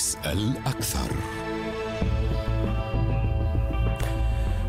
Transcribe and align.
اسأل 0.00 0.54
أكثر 0.66 1.10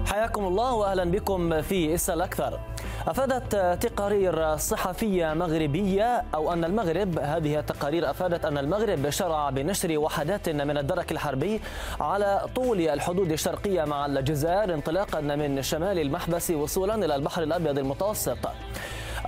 حياكم 0.06 0.46
الله 0.46 0.74
واهلا 0.74 1.04
بكم 1.12 1.62
في 1.62 1.96
اسال 1.96 2.22
أكثر. 2.22 2.60
أفادت 3.08 3.56
تقارير 3.86 4.58
صحفية 4.58 5.34
مغربية 5.34 6.24
أو 6.36 6.54
أن 6.54 6.64
المغرب 6.64 7.20
هذه 7.20 7.60
التقارير 7.60 8.10
أفادت 8.10 8.46
أن 8.46 8.58
المغرب 8.58 9.10
شرع 9.10 9.50
بنشر 9.50 9.98
وحدات 9.98 10.50
من 10.50 10.78
الدرك 10.78 11.12
الحربي 11.12 11.62
على 12.00 12.46
طول 12.56 12.82
الحدود 12.82 13.32
الشرقية 13.32 13.84
مع 13.84 14.06
الجزائر 14.06 14.74
انطلاقا 14.74 15.22
من 15.22 15.62
شمال 15.62 16.00
المحبس 16.00 16.52
وصولا 16.52 16.96
إلى 17.06 17.16
البحر 17.16 17.44
الأبيض 17.44 17.78
المتوسط. 17.78 18.38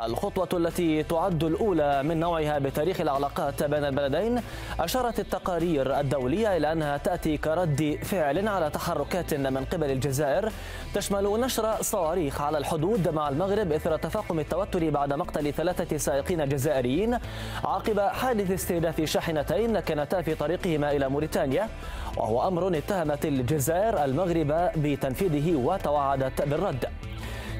الخطوة 0.05 0.49
التي 0.53 1.03
تعد 1.03 1.43
الأولى 1.43 2.03
من 2.03 2.19
نوعها 2.19 2.59
بتاريخ 2.59 3.01
العلاقات 3.01 3.63
بين 3.63 3.85
البلدين 3.85 4.41
أشارت 4.79 5.19
التقارير 5.19 5.99
الدولية 5.99 6.57
إلى 6.57 6.71
أنها 6.71 6.97
تأتي 6.97 7.37
كرد 7.37 7.99
فعل 8.03 8.47
على 8.47 8.69
تحركات 8.69 9.33
من 9.33 9.65
قبل 9.65 9.91
الجزائر 9.91 10.51
تشمل 10.93 11.39
نشر 11.39 11.81
صواريخ 11.81 12.41
على 12.41 12.57
الحدود 12.57 13.09
مع 13.09 13.29
المغرب 13.29 13.71
إثر 13.71 13.97
تفاقم 13.97 14.39
التوتر 14.39 14.89
بعد 14.89 15.13
مقتل 15.13 15.53
ثلاثة 15.53 15.97
سائقين 15.97 16.49
جزائريين 16.49 17.17
عقب 17.63 17.99
حادث 17.99 18.51
استهداف 18.51 19.01
شاحنتين 19.01 19.79
كانتا 19.79 20.21
في 20.21 20.35
طريقهما 20.35 20.91
إلى 20.91 21.09
موريتانيا 21.09 21.69
وهو 22.17 22.47
أمر 22.47 22.77
اتهمت 22.77 23.25
الجزائر 23.25 24.03
المغرب 24.03 24.69
بتنفيذه 24.75 25.55
وتوعدت 25.55 26.41
بالرد. 26.41 26.85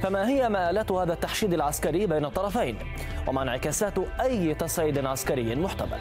فما 0.03 0.29
هي 0.29 0.49
مآلات 0.49 0.91
هذا 0.91 1.13
التحشيد 1.13 1.53
العسكري 1.53 2.07
بين 2.07 2.25
الطرفين؟ 2.25 2.77
وما 3.27 3.41
انعكاسات 3.41 3.93
أي 4.21 4.53
تصعيد 4.53 5.05
عسكري 5.05 5.55
محتمل؟ 5.55 5.99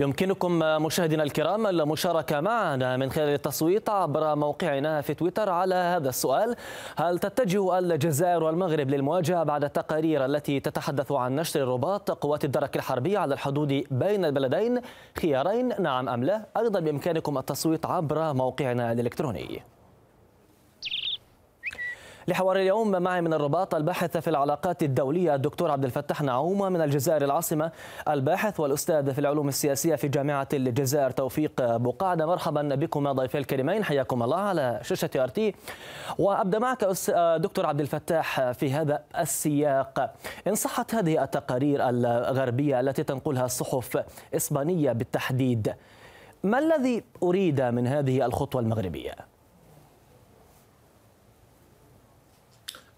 يمكنكم 0.00 0.58
مشاهدينا 0.58 1.22
الكرام 1.22 1.66
المشاركة 1.66 2.40
معنا 2.40 2.96
من 2.96 3.10
خلال 3.10 3.28
التصويت 3.28 3.88
عبر 3.88 4.34
موقعنا 4.34 5.00
في 5.00 5.14
تويتر 5.14 5.48
على 5.48 5.74
هذا 5.74 6.08
السؤال. 6.08 6.56
هل 6.96 7.18
تتجه 7.18 7.78
الجزائر 7.78 8.42
والمغرب 8.42 8.90
للمواجهة 8.90 9.44
بعد 9.44 9.64
التقارير 9.64 10.24
التي 10.24 10.60
تتحدث 10.60 11.12
عن 11.12 11.36
نشر 11.36 11.68
رباط 11.68 12.10
قوات 12.10 12.44
الدرك 12.44 12.76
الحربي 12.76 13.16
على 13.16 13.34
الحدود 13.34 13.84
بين 13.90 14.24
البلدين؟ 14.24 14.80
خيارين 15.20 15.82
نعم 15.82 16.08
أم 16.08 16.24
لا؟ 16.24 16.46
أيضا 16.56 16.80
بإمكانكم 16.80 17.38
التصويت 17.38 17.86
عبر 17.86 18.32
موقعنا 18.32 18.92
الإلكتروني. 18.92 19.75
لحوار 22.28 22.56
اليوم 22.56 23.02
معي 23.02 23.20
من 23.20 23.32
الرباط 23.32 23.74
الباحث 23.74 24.16
في 24.16 24.30
العلاقات 24.30 24.82
الدولية 24.82 25.34
الدكتور 25.34 25.70
عبد 25.70 25.84
الفتاح 25.84 26.22
نعومة 26.22 26.68
من 26.68 26.80
الجزائر 26.80 27.24
العاصمة 27.24 27.72
الباحث 28.08 28.60
والأستاذ 28.60 29.12
في 29.12 29.18
العلوم 29.18 29.48
السياسية 29.48 29.94
في 29.94 30.08
جامعة 30.08 30.48
الجزائر 30.52 31.10
توفيق 31.10 31.76
بقعدة 31.76 32.26
مرحبا 32.26 32.74
بكم 32.74 33.12
ضيفي 33.12 33.38
الكريمين. 33.38 33.84
حياكم 33.84 34.22
الله 34.22 34.36
على 34.36 34.80
شاشة 34.82 35.10
ارتي 35.16 35.54
وأبدأ 36.18 36.58
معك 36.58 36.84
دكتور 37.36 37.66
عبد 37.66 37.80
الفتاح 37.80 38.50
في 38.50 38.72
هذا 38.72 39.02
السياق. 39.18 40.14
إن 40.46 40.54
صحت 40.54 40.94
هذه 40.94 41.22
التقارير 41.22 41.88
الغربية 41.88 42.80
التي 42.80 43.02
تنقلها 43.02 43.44
الصحف 43.44 44.04
إسبانية 44.36 44.92
بالتحديد 44.92 45.74
ما 46.44 46.58
الذي 46.58 47.02
أريد 47.22 47.62
من 47.62 47.86
هذه 47.86 48.26
الخطوة 48.26 48.60
المغربية؟ 48.60 49.35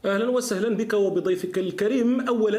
أهلا 0.08 0.30
وسهلا 0.30 0.76
بك 0.76 0.94
وبضيفك 0.94 1.58
الكريم. 1.58 2.20
اولا 2.20 2.58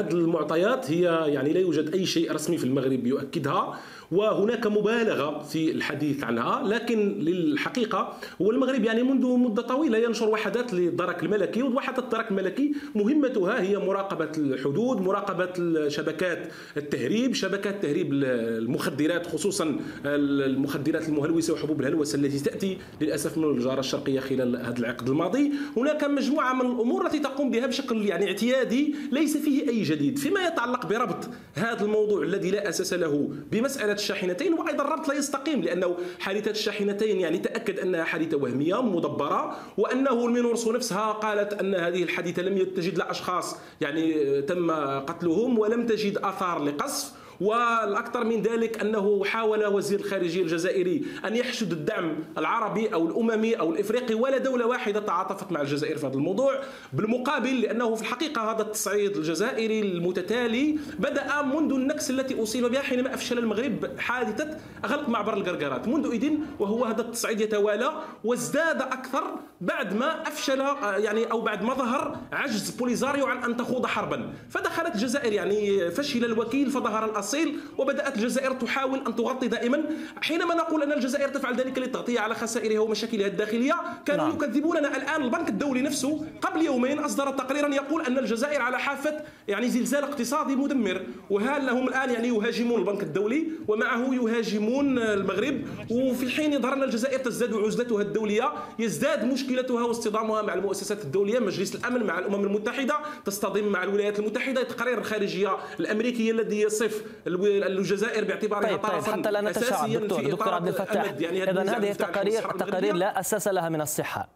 هذه 0.00 0.10
المعطيات 0.12 0.90
هي 0.90 1.02
يعني 1.26 1.52
لا 1.52 1.60
يوجد 1.60 1.94
أي 1.94 2.06
شيء 2.06 2.32
رسمي 2.32 2.58
في 2.58 2.64
المغرب 2.64 3.06
يؤكدها. 3.06 3.78
وهناك 4.12 4.66
مبالغة 4.66 5.42
في 5.42 5.70
الحديث 5.70 6.24
عنها 6.24 6.62
لكن 6.64 7.18
للحقيقة 7.18 8.18
هو 8.42 8.50
المغرب 8.50 8.84
يعني 8.84 9.02
منذ 9.02 9.26
مدة 9.26 9.62
طويلة 9.62 9.98
ينشر 9.98 10.28
وحدات 10.28 10.74
للدرك 10.74 11.22
الملكي 11.22 11.62
ووحدات 11.62 11.98
الدرك 12.04 12.30
الملكي 12.30 12.72
مهمتها 12.94 13.60
هي 13.60 13.78
مراقبة 13.78 14.32
الحدود 14.38 15.00
مراقبة 15.00 15.88
شبكات 15.88 16.52
التهريب 16.76 17.34
شبكات 17.34 17.82
تهريب 17.82 18.12
المخدرات 18.12 19.26
خصوصا 19.26 19.76
المخدرات 20.04 21.08
المهلوسة 21.08 21.54
وحبوب 21.54 21.80
الهلوسة 21.80 22.18
التي 22.18 22.38
تأتي 22.38 22.78
للأسف 23.00 23.38
من 23.38 23.44
الجاره 23.44 23.80
الشرقية 23.80 24.20
خلال 24.20 24.56
هذا 24.56 24.78
العقد 24.78 25.08
الماضي. 25.08 25.52
هناك 25.76 26.04
مجموعة 26.04 26.54
من 26.54 26.60
الأمور 26.60 27.06
التي 27.06 27.18
تقوم 27.18 27.50
بها 27.50 27.66
بشكل 27.66 28.06
يعني 28.06 28.26
اعتيادي 28.26 28.94
ليس 29.12 29.36
فيه 29.36 29.68
أي 29.68 29.82
جديد 29.82 30.18
فيما 30.18 30.46
يتعلق 30.46 30.86
بربط 30.86 31.28
هذا 31.54 31.84
الموضوع 31.84 32.22
الذي 32.22 32.50
لا 32.50 32.68
أساس 32.68 32.92
له 32.92 33.30
بمسألة 33.52 33.95
الشاحنتين 33.96 34.52
وأيضا 34.54 34.84
الربط 34.84 35.08
لا 35.08 35.14
يستقيم 35.14 35.62
لأنه 35.62 35.96
حادثه 36.20 36.50
الشاحنتين 36.50 37.20
يعني 37.20 37.38
تأكد 37.38 37.78
أنها 37.78 38.04
حادثه 38.04 38.36
وهمية 38.36 38.82
مدبرة 38.82 39.56
وأنه 39.78 40.26
المينورسو 40.26 40.72
نفسها 40.72 41.12
قالت 41.12 41.52
أن 41.52 41.74
هذه 41.74 42.02
الحادثه 42.02 42.42
لم 42.42 42.64
تجد 42.64 42.98
لا 42.98 43.10
اشخاص 43.10 43.56
يعني 43.80 44.42
تم 44.42 44.70
قتلهم 45.00 45.58
ولم 45.58 45.86
تجد 45.86 46.18
آثار 46.18 46.64
لقصف. 46.64 47.25
والأكثر 47.40 48.24
من 48.24 48.42
ذلك 48.42 48.80
أنه 48.80 49.24
حاول 49.24 49.66
وزير 49.66 50.00
الخارجيه 50.00 50.42
الجزائري 50.42 51.04
أن 51.24 51.36
يحشد 51.36 51.72
الدعم 51.72 52.18
العربي 52.38 52.94
أو 52.94 53.06
الأممي 53.06 53.54
أو 53.54 53.72
الإفريقي 53.72 54.14
ولا 54.14 54.38
دولة 54.38 54.66
واحدة 54.66 55.00
تعاطفت 55.00 55.52
مع 55.52 55.60
الجزائر 55.60 55.96
في 55.96 56.06
هذا 56.06 56.14
الموضوع 56.14 56.60
بالمقابل 56.92 57.60
لأنه 57.60 57.94
في 57.94 58.02
الحقيقة 58.02 58.52
هذا 58.52 58.62
التصعيد 58.62 59.16
الجزائري 59.16 59.80
المتتالي 59.80 60.78
بدأ 60.98 61.42
منذ 61.42 61.72
النكسه 61.72 62.14
التي 62.14 62.42
أصيب 62.42 62.64
بها 62.64 62.82
حينما 62.82 63.14
أفشل 63.14 63.38
المغرب 63.38 63.98
حادثة 63.98 64.58
غلق 64.86 65.08
معبر 65.08 65.34
القرقرات. 65.36 65.88
منذ 65.88 66.06
إذن 66.12 66.38
وهو 66.58 66.84
هذا 66.84 67.00
التصعيد 67.00 67.40
يتوالى 67.40 67.92
وازداد 68.24 68.82
أكثر 68.82 69.24
بعد 69.60 69.96
ما 69.96 70.22
أفشل 70.22 70.60
يعني 70.82 71.24
أو 71.24 71.40
بعد 71.40 71.62
ما 71.62 71.74
ظهر 71.74 72.16
عجز 72.32 72.70
بوليزاريو 72.70 73.26
عن 73.26 73.44
أن 73.44 73.56
تخوض 73.56 73.86
حربا. 73.86 74.32
فدخلت 74.50 74.94
الجزائر 74.94 75.32
يعني 75.32 75.90
فشل 75.90 76.24
الوكيل 76.24 76.70
فظهر 76.70 77.04
الأصل 77.04 77.25
التفاصيل 77.34 77.58
وبدأت 77.78 78.16
الجزائر 78.16 78.52
تحاول 78.52 79.02
أن 79.06 79.16
تغطي 79.16 79.48
دائما. 79.48 79.82
حينما 80.22 80.54
نقول 80.54 80.82
أن 80.82 80.92
الجزائر 80.92 81.28
تفعل 81.28 81.56
ذلك 81.56 81.78
للتغطيه 81.78 82.20
على 82.20 82.34
خسائرها 82.34 82.80
ومشاكلها 82.80 83.26
الداخلية 83.26 83.74
كانوا 84.06 84.26
نعم. 84.26 84.36
يكذبوننا 84.36 84.96
الآن. 84.96 85.22
البنك 85.22 85.48
الدولي 85.48 85.82
نفسه 85.82 86.26
قبل 86.42 86.64
يومين 86.64 86.98
أصدر 86.98 87.30
تقريرا 87.30 87.74
يقول 87.74 88.02
أن 88.02 88.18
الجزائر 88.18 88.62
على 88.62 88.78
حافة 88.78 89.20
يعني 89.48 89.68
زلزال 89.68 90.04
اقتصادي 90.04 90.56
مدمر. 90.56 91.02
وهل 91.30 91.66
لهم 91.66 91.88
الآن 91.88 92.10
يعني 92.10 92.28
يهاجمون 92.28 92.80
البنك 92.80 93.02
الدولي؟ 93.02 93.46
ومعه 93.68 94.14
يهاجمون 94.14 94.98
المغرب. 94.98 95.62
وفي 95.90 96.30
حين 96.30 96.52
يظهر 96.52 96.72
ان 96.72 96.82
الجزائر 96.82 97.18
تزداد 97.18 97.54
عزلتها 97.54 98.02
الدولية 98.02 98.52
يزداد 98.78 99.24
مشكلتها 99.24 99.84
واصطدامها 99.84 100.42
مع 100.42 100.54
المؤسسات 100.54 101.04
الدولية. 101.04 101.38
مجلس 101.38 101.74
الأمن 101.74 102.02
مع 102.02 102.18
الأمم 102.18 102.44
المتحدة 102.44 102.94
تصطدم 103.24 103.68
مع 103.68 103.82
الولايات 103.82 104.18
المتحدة. 104.18 104.62
تقرير 104.62 104.98
الخارجية 104.98 105.56
الامريكي 105.80 106.30
الذي 106.30 106.60
يصف 106.60 107.02
الجزائر 107.26 108.24
باعتبارها 108.24 108.68
طيب 108.68 108.82
طيب 108.82 109.02
حتى 109.02 109.30
لا 109.30 109.40
نتشعب 109.40 109.90
دكتور 109.90 110.30
دكتور 110.30 110.54
عبد 110.54 110.68
الفتاح. 110.68 111.14
يعني 111.18 111.50
اذا 111.50 111.62
هذه 111.62 111.90
التقارير 111.90 112.42
تقارير 112.42 112.94
لا 112.94 113.20
أساس 113.20 113.48
لها 113.48 113.68
من 113.68 113.80
الصحة. 113.80 114.28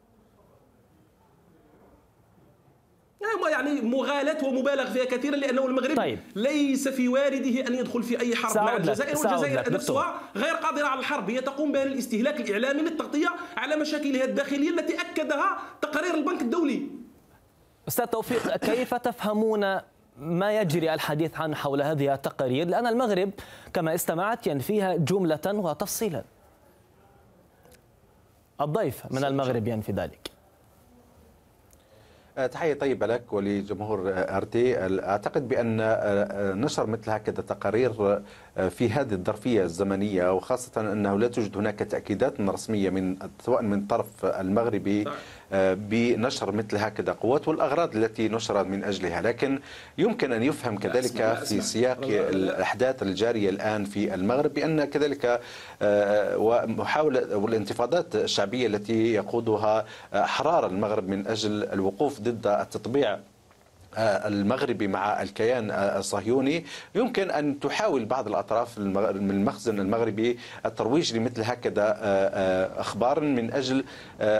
يعني 3.50 3.80
مغالاة 3.80 4.44
ومبالغ 4.44 4.92
فيها 4.92 5.04
كثيرا 5.04 5.36
لأنه 5.36 5.66
المغرب 5.66 5.96
طيب. 5.96 6.18
ليس 6.36 6.88
في 6.88 7.08
وارده 7.08 7.66
أن 7.66 7.74
يدخل 7.74 8.02
في 8.02 8.20
أي 8.20 8.36
حرب 8.36 8.56
مع 8.56 8.76
الجزائر 8.76 9.18
والجزائر 9.18 9.72
نفسها 9.72 10.20
غير 10.36 10.54
قادرة 10.54 10.86
على 10.86 11.00
الحرب. 11.00 11.30
هي 11.30 11.40
تقوم 11.40 11.72
بالاستهلاك 11.72 12.40
الإعلامي 12.40 12.82
للتغطية 12.82 13.28
على 13.56 13.76
مشاكلها 13.76 14.24
الداخلية 14.24 14.70
التي 14.70 15.00
أكدها 15.00 15.58
تقارير 15.82 16.14
البنك 16.14 16.42
الدولي. 16.42 16.88
أستاذ 17.88 18.06
توفيق 18.06 18.56
كيف 18.56 18.94
تفهمون 18.94 19.80
ما 20.20 20.60
يجري 20.60 20.94
الحديث 20.94 21.40
عن 21.40 21.54
حول 21.54 21.82
هذه 21.82 22.14
التقارير 22.14 22.68
لأن 22.68 22.86
المغرب 22.86 23.30
كما 23.72 23.94
استمعت 23.94 24.46
ينفيها 24.46 24.96
جملة 24.96 25.40
وتفصيلا. 25.46 26.24
الضيف 28.60 29.12
من 29.12 29.24
المغرب 29.24 29.68
ينفي 29.68 29.92
ذلك. 29.92 30.30
آه، 32.38 32.46
تحية 32.46 32.74
طيبة 32.74 33.06
لك 33.06 33.32
ولجمهور 33.32 34.12
ارتي 34.14 34.78
أعتقد 35.04 35.48
بأن 35.48 35.80
آه، 35.80 36.52
نشر 36.52 36.86
مثل 36.86 37.10
هكذا 37.10 37.42
تقارير 37.42 38.22
في 38.70 38.90
هذه 38.90 39.12
الظرفية 39.12 39.62
الزمنية 39.62 40.32
وخاصة 40.32 40.92
أنه 40.92 41.18
لا 41.18 41.28
توجد 41.28 41.56
هناك 41.56 41.78
تأكيدات 41.78 42.40
رسمية 42.40 42.90
من 42.90 43.16
سواء 43.44 43.62
من 43.62 43.86
طرف 43.86 44.24
المغربي 44.24 45.08
بنشر 45.52 46.52
مثل 46.52 46.76
هكذا 46.76 47.12
قوات 47.12 47.48
والأغراض 47.48 47.96
التي 47.96 48.28
نشرت 48.28 48.66
من 48.66 48.84
أجلها. 48.84 49.20
لكن 49.20 49.60
يمكن 49.98 50.32
أن 50.32 50.42
يفهم 50.42 50.78
كذلك 50.78 51.34
في 51.44 51.60
سياق 51.60 52.04
الأحداث 52.04 53.02
الجارية 53.02 53.50
الآن 53.50 53.84
في 53.84 54.14
المغرب 54.14 54.54
بأن 54.54 54.84
كذلك 54.84 55.40
ومحاولة 56.36 57.36
والانتفاضات 57.36 58.16
الشعبية 58.16 58.66
التي 58.66 59.12
يقودها 59.14 59.84
أحرار 60.14 60.66
المغرب 60.66 61.08
من 61.08 61.26
أجل 61.26 61.64
الوقوف 61.64 62.20
ضد 62.20 62.46
التطبيع 62.46 63.18
المغربي 63.98 64.88
مع 64.88 65.22
الكيان 65.22 65.70
آه، 65.70 65.98
الصهيوني. 65.98 66.64
يمكن 66.94 67.30
أن 67.30 67.60
تحاول 67.60 68.04
بعض 68.04 68.28
الأطراف 68.28 68.78
من 68.78 69.30
المخزن 69.30 69.80
المغربي 69.80 70.38
الترويج 70.66 71.16
لمثل 71.16 71.42
هكذا 71.42 71.96
آه، 72.00 72.80
أخبار 72.80 73.20
من 73.20 73.52
أجل 73.52 73.84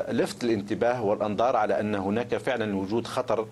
لفت 0.08 0.44
الانتباه 0.44 1.02
والأنظار 1.04 1.56
على 1.56 1.80
أن 1.80 1.94
هناك 1.94 2.36
فعلا 2.36 2.76
وجود 2.76 3.06
خطر 3.06 3.46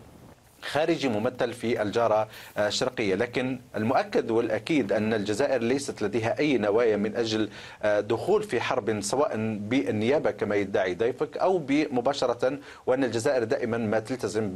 خارجي 0.62 1.08
ممثل 1.08 1.52
في 1.52 1.82
الجارة 1.82 2.28
الشرقية 2.58 3.14
لكن 3.14 3.60
المؤكد 3.76 4.30
والأكيد 4.30 4.92
أن 4.92 5.14
الجزائر 5.14 5.62
ليست 5.62 6.02
لديها 6.02 6.38
أي 6.38 6.58
نوايا 6.58 6.96
من 6.96 7.16
أجل 7.16 7.48
دخول 7.84 8.42
في 8.42 8.60
حرب 8.60 9.00
سواء 9.00 9.36
بالنيابة 9.58 10.30
كما 10.30 10.54
يدعي 10.56 10.94
ضيفك 10.94 11.36
أو 11.36 11.66
مباشرة 11.70 12.58
وأن 12.86 13.04
الجزائر 13.04 13.44
دائما 13.44 13.78
ما 13.78 13.98
تلتزم 13.98 14.50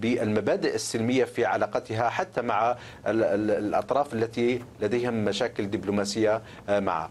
بالمبادئ 0.00 0.74
السلمية 0.74 1.24
في 1.24 1.44
علاقتها 1.44 2.08
حتى 2.08 2.42
مع 2.42 2.76
الأطراف 3.06 4.14
التي 4.14 4.62
لديهم 4.80 5.24
مشاكل 5.24 5.70
دبلوماسية 5.70 6.42
معها 6.68 7.10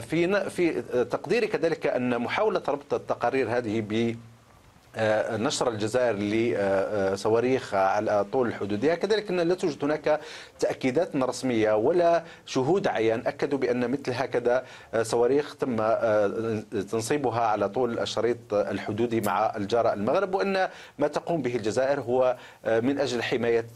في 0.00 0.82
تقديري 1.10 1.46
كذلك 1.46 1.86
أن 1.86 2.18
محاولة 2.18 2.62
ربط 2.68 2.94
التقارير 2.94 3.58
هذه 3.58 3.80
ب 3.80 4.16
نشر 4.96 5.68
الجزائر 5.68 6.16
لصواريخ 6.16 7.74
على 7.74 8.24
طول 8.32 8.48
الحدودية 8.48 8.94
كذلك 8.94 9.30
أن 9.30 9.40
لا 9.40 9.54
توجد 9.54 9.84
هناك 9.84 10.20
تأكيدات 10.58 11.16
رسمية 11.16 11.72
ولا 11.76 12.22
شهود 12.46 12.86
عيان 12.86 13.22
أكدوا 13.26 13.58
بأن 13.58 13.90
مثل 13.90 14.12
هكذا 14.12 14.64
آه، 14.94 15.02
صواريخ 15.02 15.56
تم 15.56 15.76
آه، 15.80 16.62
تنصيبها 16.90 17.40
على 17.40 17.68
طول 17.68 17.98
الشريط 17.98 18.54
الحدودي 18.54 19.20
مع 19.20 19.56
الجارة 19.56 19.92
المغرب 19.92 20.34
وأن 20.34 20.68
ما 20.98 21.08
تقوم 21.08 21.42
به 21.42 21.56
الجزائر 21.56 22.00
هو 22.00 22.36
من 22.66 22.98
أجل 22.98 23.22
حماية 23.22 23.66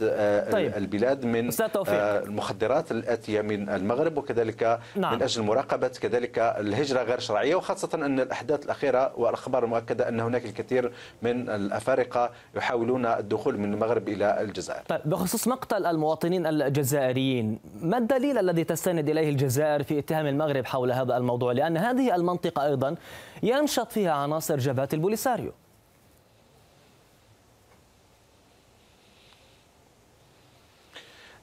طيب. 0.53 0.77
البلاد 0.77 1.25
من 1.25 1.51
المخدرات 1.89 2.91
الآتية 2.91 3.41
من 3.41 3.69
المغرب 3.69 4.19
وكذلك 4.19 4.81
نعم. 4.97 5.15
من 5.15 5.23
أجل 5.23 5.43
مراقبة 5.43 5.89
كذلك 5.89 6.39
الهجرة 6.39 7.03
غير 7.03 7.19
شرعية 7.19 7.55
وخاصة 7.55 7.89
أن 7.95 8.21
الأحداث 8.21 8.65
الأخيرة 8.65 9.13
والأخبار 9.17 9.65
المؤكدة 9.65 10.09
أن 10.09 10.21
هناك 10.21 10.45
الكثير 10.45 10.93
من 11.23 11.51
الأفارقة 11.51 12.31
يحاولون 12.57 13.07
الدخول 13.07 13.59
من 13.59 13.75
المغرب 13.75 14.09
إلى 14.09 14.41
الجزائر. 14.41 14.83
طيب 14.89 15.01
بخصوص 15.05 15.49
مقتل 15.49 15.87
المواطنين 15.87 16.47
الجزائريين 16.47 17.59
ما 17.81 17.99
الدليل 17.99 18.39
الذي 18.39 18.65
تستند 18.65 19.09
إليه 19.11 19.29
الجزائر 19.29 19.83
في 19.83 19.99
اتهام 19.99 20.27
المغرب 20.27 20.65
حول 20.65 20.93
هذا 20.93 21.17
الموضوع؟ 21.17 21.53
لأن 21.53 21.77
هذه 21.77 22.15
المنطقة 22.15 22.65
أيضا 22.65 22.95
ينشط 23.43 23.93
فيها 23.93 24.13
عناصر 24.13 24.57
جبهة 24.57 24.89
البوليساريو. 24.93 25.53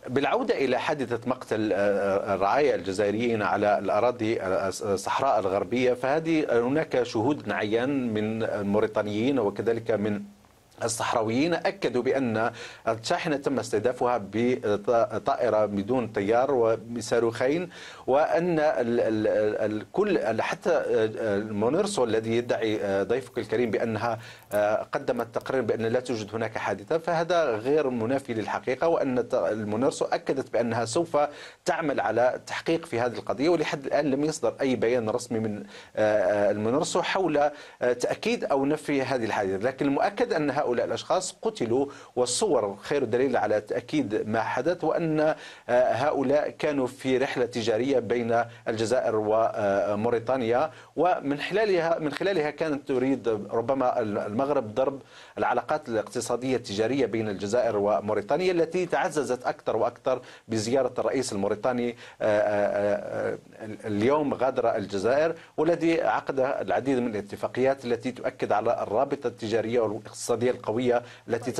بالعودة 0.07 0.57
إلى 0.57 0.79
حادثة 0.79 1.29
مقتل 1.29 1.73
آه، 1.73 1.75
آه، 1.75 2.35
الرعايا 2.35 2.75
الجزائريين 2.75 3.41
على 3.41 3.79
الأراضي 3.79 4.41
الصحراء 4.43 5.39
الغربية 5.39 5.93
فهذه 5.93 6.59
هناك 6.67 7.03
شهود 7.03 7.51
عيان 7.51 8.13
من 8.13 8.43
الموريتانيين 8.43 9.39
وكذلك 9.39 9.91
من 9.91 10.21
الصحراويين 10.83 11.53
أكدوا 11.53 12.03
بأن 12.03 12.51
الشاحنة 12.87 13.35
تم 13.37 13.59
استهدافها 13.59 14.21
بطائرة 14.33 15.65
بدون 15.65 16.07
طيار 16.07 16.51
وبصاروخين 16.51 17.69
وأن 18.07 18.59
الكل 18.59 20.41
حتى 20.41 20.83
المينورسو 20.87 22.03
الذي 22.03 22.37
يدعي 22.37 23.03
ضيفك 23.03 23.37
الكريم 23.37 23.71
بأنها 23.71 24.19
قدمت 24.91 25.35
تقرير 25.35 25.61
بأن 25.61 25.81
لا 25.81 25.99
توجد 25.99 26.35
هناك 26.35 26.57
حادثة 26.57 26.97
فهذا 26.97 27.43
غير 27.45 27.89
منافي 27.89 28.33
للحقيقة 28.33 28.87
وأن 28.87 29.25
المينورسو 29.33 30.05
أكدت 30.05 30.53
بأنها 30.53 30.85
سوف 30.85 31.17
تعمل 31.65 31.99
على 31.99 32.39
تحقيق 32.47 32.85
في 32.85 32.99
هذه 32.99 33.13
القضية 33.13 33.49
ولحد 33.49 33.85
الآن 33.85 34.11
لم 34.11 34.23
يصدر 34.23 34.53
أي 34.61 34.75
بيان 34.75 35.09
رسمي 35.09 35.39
من 35.39 35.63
المونيرسو 35.95 37.01
حول 37.01 37.51
تأكيد 37.79 38.45
أو 38.45 38.65
نفي 38.65 39.01
هذه 39.01 39.25
الحادثة. 39.25 39.57
لكن 39.67 39.85
المؤكد 39.85 40.33
أن 40.33 40.49
هؤلاء 40.49 40.85
الأشخاص 40.85 41.35
قتلوا 41.41 41.85
والصور 42.15 42.77
خير 42.81 43.03
دليل 43.03 43.37
على 43.37 43.61
تأكيد 43.61 44.27
ما 44.27 44.41
حدث 44.41 44.83
وأن 44.83 45.19
آه، 45.19 45.35
هؤلاء 45.93 46.49
كانوا 46.49 46.87
في 46.87 47.17
رحلة 47.17 47.45
تجارية 47.45 47.99
بين 47.99 48.43
الجزائر 48.67 49.15
وموريتانيا 49.15 50.71
ومن 50.95 51.37
خلالها 51.37 51.99
من 51.99 52.11
خلالها 52.11 52.49
كانت 52.49 52.87
تريد 52.87 53.27
ربما 53.51 53.99
المغرب 54.41 54.75
ضرب 54.75 55.01
العلاقات 55.37 55.89
الاقتصادية 55.89 56.55
التجارية 56.55 57.05
بين 57.05 57.29
الجزائر 57.29 57.77
وموريتانيا 57.77 58.51
التي 58.51 58.85
تعززت 58.85 59.43
أكثر 59.45 59.77
وأكثر 59.77 60.21
بزيارة 60.47 60.93
الرئيس 60.99 61.33
الموريتاني 61.33 61.95
آه، 62.21 62.25
آه، 62.25 63.37
اليوم 63.85 64.33
غادر 64.33 64.75
الجزائر 64.75 65.35
والذي 65.57 66.01
عقد 66.01 66.39
العديد 66.39 66.99
من 66.99 67.07
الاتفاقيات 67.07 67.85
التي 67.85 68.11
تؤكد 68.11 68.51
على 68.51 68.83
الرابطة 68.83 69.27
التجارية 69.27 69.79
والاقتصادية 69.79 70.51
القوية 70.51 71.03
التي 71.27 71.51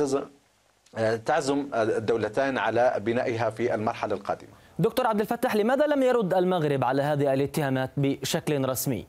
تعزم 1.26 1.68
الدولتين 1.74 2.58
على 2.58 2.96
بنائها 2.98 3.50
في 3.50 3.74
المرحلة 3.74 4.14
القادمة 4.14 4.50
دكتور 4.78 5.06
عبد 5.06 5.20
الفتاح 5.20 5.56
لماذا 5.56 5.86
لم 5.86 6.02
يرد 6.02 6.34
المغرب 6.34 6.84
على 6.84 7.02
هذه 7.02 7.34
الاتهامات 7.34 7.90
بشكل 7.96 8.68
رسمي؟ 8.68 9.06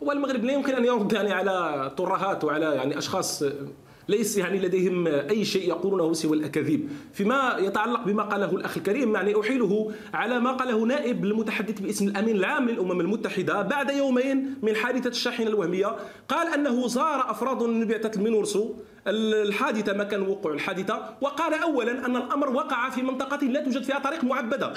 والمغرب 0.00 0.44
لا 0.44 0.52
يمكن 0.52 0.74
أن 0.74 0.84
يرد 0.84 1.12
يعني 1.12 1.32
على 1.32 1.90
ترهات 1.96 2.44
وعلى 2.44 2.66
يعني 2.66 2.98
أشخاص 2.98 3.42
ليس 4.08 4.36
يعني 4.38 4.58
لديهم 4.58 5.06
أي 5.06 5.44
شيء 5.44 5.68
يقولونه 5.68 6.12
سوى 6.12 6.36
الأكاذيب. 6.36 6.88
فيما 7.12 7.56
يتعلق 7.58 8.04
بما 8.04 8.22
قاله 8.22 8.50
الأخ 8.50 8.76
الكريم 8.76 9.14
يعني 9.14 9.40
أحيله 9.40 9.92
على 10.14 10.40
ما 10.40 10.52
قاله 10.52 10.78
نائب 10.78 11.24
المتحدث 11.24 11.80
باسم 11.80 12.08
الأمين 12.08 12.36
العام 12.36 12.68
للأمم 12.68 13.00
المتحدة 13.00 13.62
بعد 13.62 13.90
يومين 13.90 14.54
من 14.62 14.76
حادثة 14.76 15.10
الشاحنة 15.10 15.46
الوهمية. 15.46 15.96
قال 16.28 16.54
أنه 16.54 16.88
زار 16.88 17.30
أفراد 17.30 17.62
من 17.62 17.86
بعثة 17.86 18.10
المينورسو 18.16 18.74
الحادثة 19.06 19.92
مكان 19.92 20.22
وقوع 20.22 20.52
الحادثة 20.52 21.16
وقال 21.20 21.54
أولا 21.54 22.06
أن 22.06 22.16
الأمر 22.16 22.50
وقع 22.50 22.90
في 22.90 23.02
منطقة 23.02 23.46
لا 23.46 23.64
توجد 23.64 23.82
فيها 23.82 23.98
طريق 23.98 24.24
معبدة. 24.24 24.72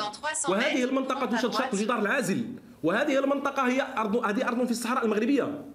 وهذه 0.50 0.84
المنطقة 0.84 1.26
توجد 1.26 1.54
شط 1.54 1.76
جدار 1.76 2.00
العازل. 2.00 2.46
وهذه 2.84 3.20
المنطقة 3.20 3.68
هي 3.68 3.88
أرض 3.98 4.16
هذه 4.16 4.48
أرض 4.48 4.66
في 4.66 4.72
الصحراء 4.72 5.06
المغربية. 5.06 5.66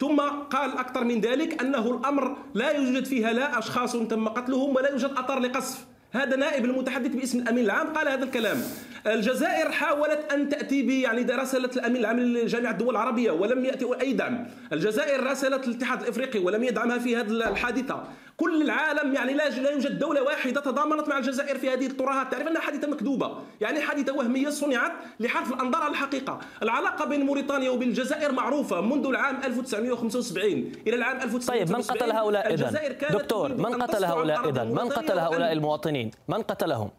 ثم 0.00 0.20
قال 0.50 0.78
أكثر 0.78 1.04
من 1.04 1.20
ذلك 1.20 1.60
أنه 1.62 1.90
الأمر 1.90 2.36
لا 2.54 2.70
يوجد 2.70 3.04
فيها 3.04 3.32
لا 3.32 3.58
أشخاص 3.58 3.92
تم 3.92 4.28
قتلهم 4.28 4.76
ولا 4.76 4.90
يوجد 4.90 5.10
أثر 5.16 5.38
لقصف. 5.38 5.86
هذا 6.12 6.36
نائب 6.36 6.64
المتحدث 6.64 7.14
باسم 7.16 7.38
الأمين 7.38 7.64
العام 7.64 7.86
قال 7.92 8.08
هذا 8.08 8.24
الكلام. 8.24 8.62
الجزائر 9.06 9.70
حاولت 9.70 10.32
أن 10.32 10.48
تأتي 10.48 10.82
ب 10.82 10.90
يعني 10.90 11.22
راسلت 11.22 11.76
الأمين 11.76 11.96
العام 11.96 12.20
لجامعة 12.20 12.70
الدول 12.70 12.90
العربية 12.90 13.30
ولم 13.30 13.64
يأتي 13.64 13.86
اي 14.00 14.12
دعم 14.12 14.46
الجزائر 14.72 15.22
راسلت 15.22 15.68
الاتحاد 15.68 16.02
الإفريقي 16.02 16.38
ولم 16.38 16.64
يدعمها 16.64 16.98
في 16.98 17.16
هذه 17.16 17.30
الحادثة. 17.30 18.04
كل 18.36 18.62
العالم 18.62 19.14
يعني 19.14 19.32
لا 19.34 19.48
لا 19.48 19.70
يوجد 19.70 19.98
دولة 19.98 20.22
واحدة 20.22 20.60
تضامنت 20.60 21.08
مع 21.08 21.18
الجزائر 21.18 21.58
في 21.58 21.70
هذه 21.70 21.86
الترهات 21.86 22.32
تعرف 22.32 22.48
أنها 22.48 22.60
حادثة 22.60 22.88
مكذوبة. 22.88 23.38
يعني 23.60 23.80
حادثة 23.80 24.12
وهمية 24.12 24.48
صنعت 24.48 24.92
لحرف 25.20 25.52
الأنظار 25.52 25.82
على 25.82 25.90
الحقيقة. 25.90 26.40
العلاقة 26.62 27.04
بين 27.04 27.26
موريتانيا 27.26 27.70
وبين 27.70 27.88
الجزائر 27.88 28.32
معروفة 28.32 28.80
منذ 28.80 29.06
العام 29.06 29.36
1975 29.44 30.72
إلى 30.86 30.96
العام 30.96 31.16
1975 31.16 31.58
طيب 31.58 31.76
من 31.76 31.82
قتل 31.82 32.12
هؤلاء 32.12 32.54
إذن؟ 32.54 32.78
دكتور 33.10 33.54
من 33.54 33.82
قتل 33.82 34.04
هؤلاء 34.04 34.48
إذن؟ 34.48 34.68
من 34.68 34.88
قتل 34.88 35.18
هؤلاء 35.18 35.52
المواطنين؟ 35.52 36.10
من 36.28 36.42
قتلهم؟ 36.42 36.90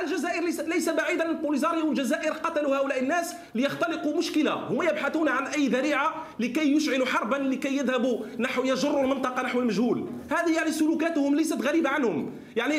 الجزائر 0.00 0.44
ليس, 0.66 0.88
بعيدا 0.88 1.30
البوليزاريو 1.30 1.86
والجزائر 1.86 2.32
قتلوا 2.32 2.76
هؤلاء 2.76 3.02
الناس 3.02 3.34
ليختلقوا 3.54 4.18
مشكلة. 4.18 4.52
هم 4.52 4.82
يبحثون 4.82 5.28
عن 5.28 5.46
أي 5.46 5.68
ذريعة 5.68 6.26
لكي 6.40 6.72
يشعلوا 6.76 7.06
حربا 7.06 7.36
لكي 7.36 7.76
يذهبوا 7.76 8.18
نحو 8.38 8.64
يجروا 8.64 9.02
المنطقة 9.02 9.42
نحو 9.42 9.60
المجهول. 9.60 10.06
هذه 10.30 10.54
يعني 10.56 10.72
سلوكاتهم 10.72 11.34
ليست 11.34 11.62
غريبة 11.62 11.90
عنهم. 11.90 12.30
يعني 12.58 12.76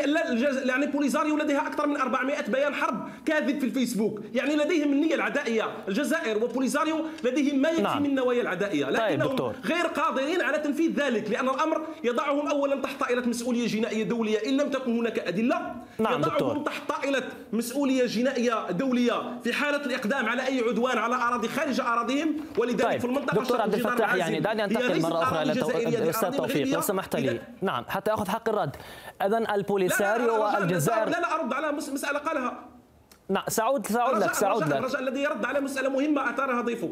يعني 0.66 0.86
بوليزاريو 0.86 1.38
لديها 1.38 1.68
أكثر 1.68 1.88
من 1.88 1.98
400 1.98 2.42
بيان 2.48 2.74
حرب 2.74 3.10
كاذب 3.26 3.60
في 3.60 3.66
الفيسبوك. 3.66 4.22
يعني 4.34 4.56
لديهم 4.56 4.94
النيه 4.94 5.16
العدائية 5.16 5.64
الجزائر 5.88 6.44
وبوليزاريو 6.44 7.06
لديهم 7.24 7.62
ما 7.62 7.70
يكفي 7.70 7.82
نعم. 7.82 8.04
من 8.04 8.10
النوايا 8.10 8.42
العدائية. 8.42 8.86
طيب، 8.86 8.96
لكنهم 8.96 9.36
طيب 9.36 9.56
غير 9.66 9.88
قادرين 9.88 10.42
على 10.42 10.58
تنفيذ 10.58 10.92
ذلك 10.92 11.30
لأن 11.30 11.50
الأمر 11.50 11.88
يضعهم 12.04 12.48
اولا 12.48 12.76
تحت 12.82 13.00
طائلة 13.00 13.28
مسؤولية 13.28 13.68
جنائية 13.68 14.04
دولية. 14.04 14.38
إن 14.46 14.58
لم 14.58 14.70
تكن 14.70 14.98
هناك 14.98 15.20
أدلة 15.20 15.76
نعم 16.00 16.20
يضعهم 16.20 16.34
دكتور. 16.34 16.58
تحت 16.58 16.82
طائلة 16.90 17.24
مسؤولية 17.54 18.06
جنائية 18.06 18.72
دولية 18.72 19.40
في 19.44 19.54
حالة 19.54 19.86
الإقدام 19.86 20.30
على 20.30 20.48
أي 20.48 20.60
عدوان 20.60 20.98
على 20.98 21.16
أراضي 21.16 21.48
خارج 21.48 21.80
أراضيهم. 21.80 22.36
ولذلك 22.58 22.84
طيب. 22.84 23.00
في 23.00 23.06
المنطقة 23.06 23.42
دكتور 23.42 23.62
عبد 23.62 23.74
الفتاح 23.74 24.14
يعني 24.14 24.40
دعني 24.40 24.64
أنتقل 24.64 25.02
مرة 25.02 25.24
أخرى 25.24 25.42
إلى 25.42 25.98
الاستاذ 26.04 26.38
توفيق 26.38 26.68
لو 26.68 26.82
سمحت 26.82 27.16
لي. 27.16 27.42
نعم 27.62 27.86
حتى 27.88 28.14
أخذ 28.14 28.30
حق 28.30 28.50
الرد. 28.50 28.76
اذا 29.22 29.38
البوليساريو 29.70 30.44
والجزائر. 30.44 31.10
لا 31.10 31.20
لا 31.20 31.36
أرد 31.36 31.54
على 31.54 31.72
مسألة 31.72 32.20
قالها. 32.20 32.66
نعم 33.30 33.44
سأعود 33.48 33.88
سأعود 33.88 34.18
لك 34.18 34.34
سأعود 34.34 34.64
لك. 34.64 34.78
الرجاء 34.78 35.02
الذي 35.02 35.24
يرد 35.24 35.46
على 35.46 35.60
مسألة 35.60 35.90
مهمة 35.90 36.30
أثارها 36.30 36.62
ضيفك 36.62 36.92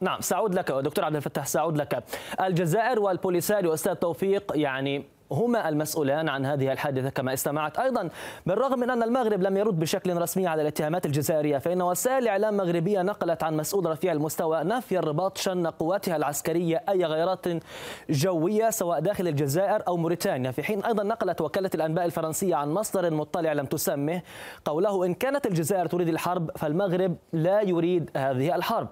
نعم 0.00 0.20
سأعود 0.20 0.54
لك 0.54 0.70
دكتور 0.72 1.04
عبد 1.04 1.16
الفتاح 1.16 1.46
سأعود 1.46 1.76
لك. 1.76 2.04
الجزائر 2.40 3.00
والبوليساريو 3.00 3.74
أستاذ 3.74 3.94
توفيق 3.94 4.52
يعني 4.54 5.08
هما 5.32 5.68
المسؤولان 5.68 6.28
عن 6.28 6.46
هذه 6.46 6.72
الحادثة 6.72 7.08
كما 7.08 7.32
استمعت. 7.32 7.78
أيضا 7.78 8.10
بالرغم 8.46 8.78
من 8.78 8.90
أن 8.90 9.02
المغرب 9.02 9.42
لم 9.42 9.56
يرد 9.56 9.78
بشكل 9.78 10.16
رسمي 10.16 10.46
على 10.46 10.62
الاتهامات 10.62 11.06
الجزائرية 11.06 11.58
فإن 11.58 11.82
وسائل 11.82 12.22
الإعلام 12.22 12.60
المغربية 12.60 13.02
نقلت 13.02 13.42
عن 13.42 13.56
مسؤول 13.56 13.86
رفيع 13.86 14.12
المستوى 14.12 14.64
نفي 14.64 14.98
الرباط 14.98 15.38
شن 15.38 15.66
قواتها 15.66 16.16
العسكرية 16.16 16.84
أي 16.88 17.04
غيرات 17.04 17.46
جوية 18.10 18.70
سواء 18.70 19.00
داخل 19.00 19.28
الجزائر 19.28 19.82
أو 19.88 19.96
موريتانيا. 19.96 20.50
في 20.50 20.62
حين 20.62 20.84
أيضا 20.84 21.02
نقلت 21.02 21.40
وكالة 21.40 21.70
الأنباء 21.74 22.04
الفرنسية 22.04 22.54
عن 22.56 22.70
مصدر 22.70 23.14
مطلع 23.14 23.52
لم 23.52 23.66
تسمه 23.66 24.22
قوله 24.64 25.04
إن 25.04 25.14
كانت 25.14 25.46
الجزائر 25.46 25.86
تريد 25.86 26.08
الحرب 26.08 26.50
فالمغرب 26.56 27.16
لا 27.32 27.60
يريد 27.60 28.10
هذه 28.16 28.54
الحرب. 28.54 28.88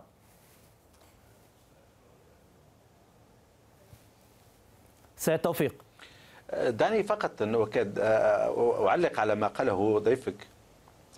سيد 5.16 5.38
توفيق. 5.38 5.85
دعني 6.54 7.02
فقط 7.02 7.42
أنه 7.42 7.68
آه، 7.98 8.88
أعلق 8.88 9.20
على 9.20 9.34
ما 9.34 9.46
قاله 9.46 9.98
ضيفك. 9.98 10.34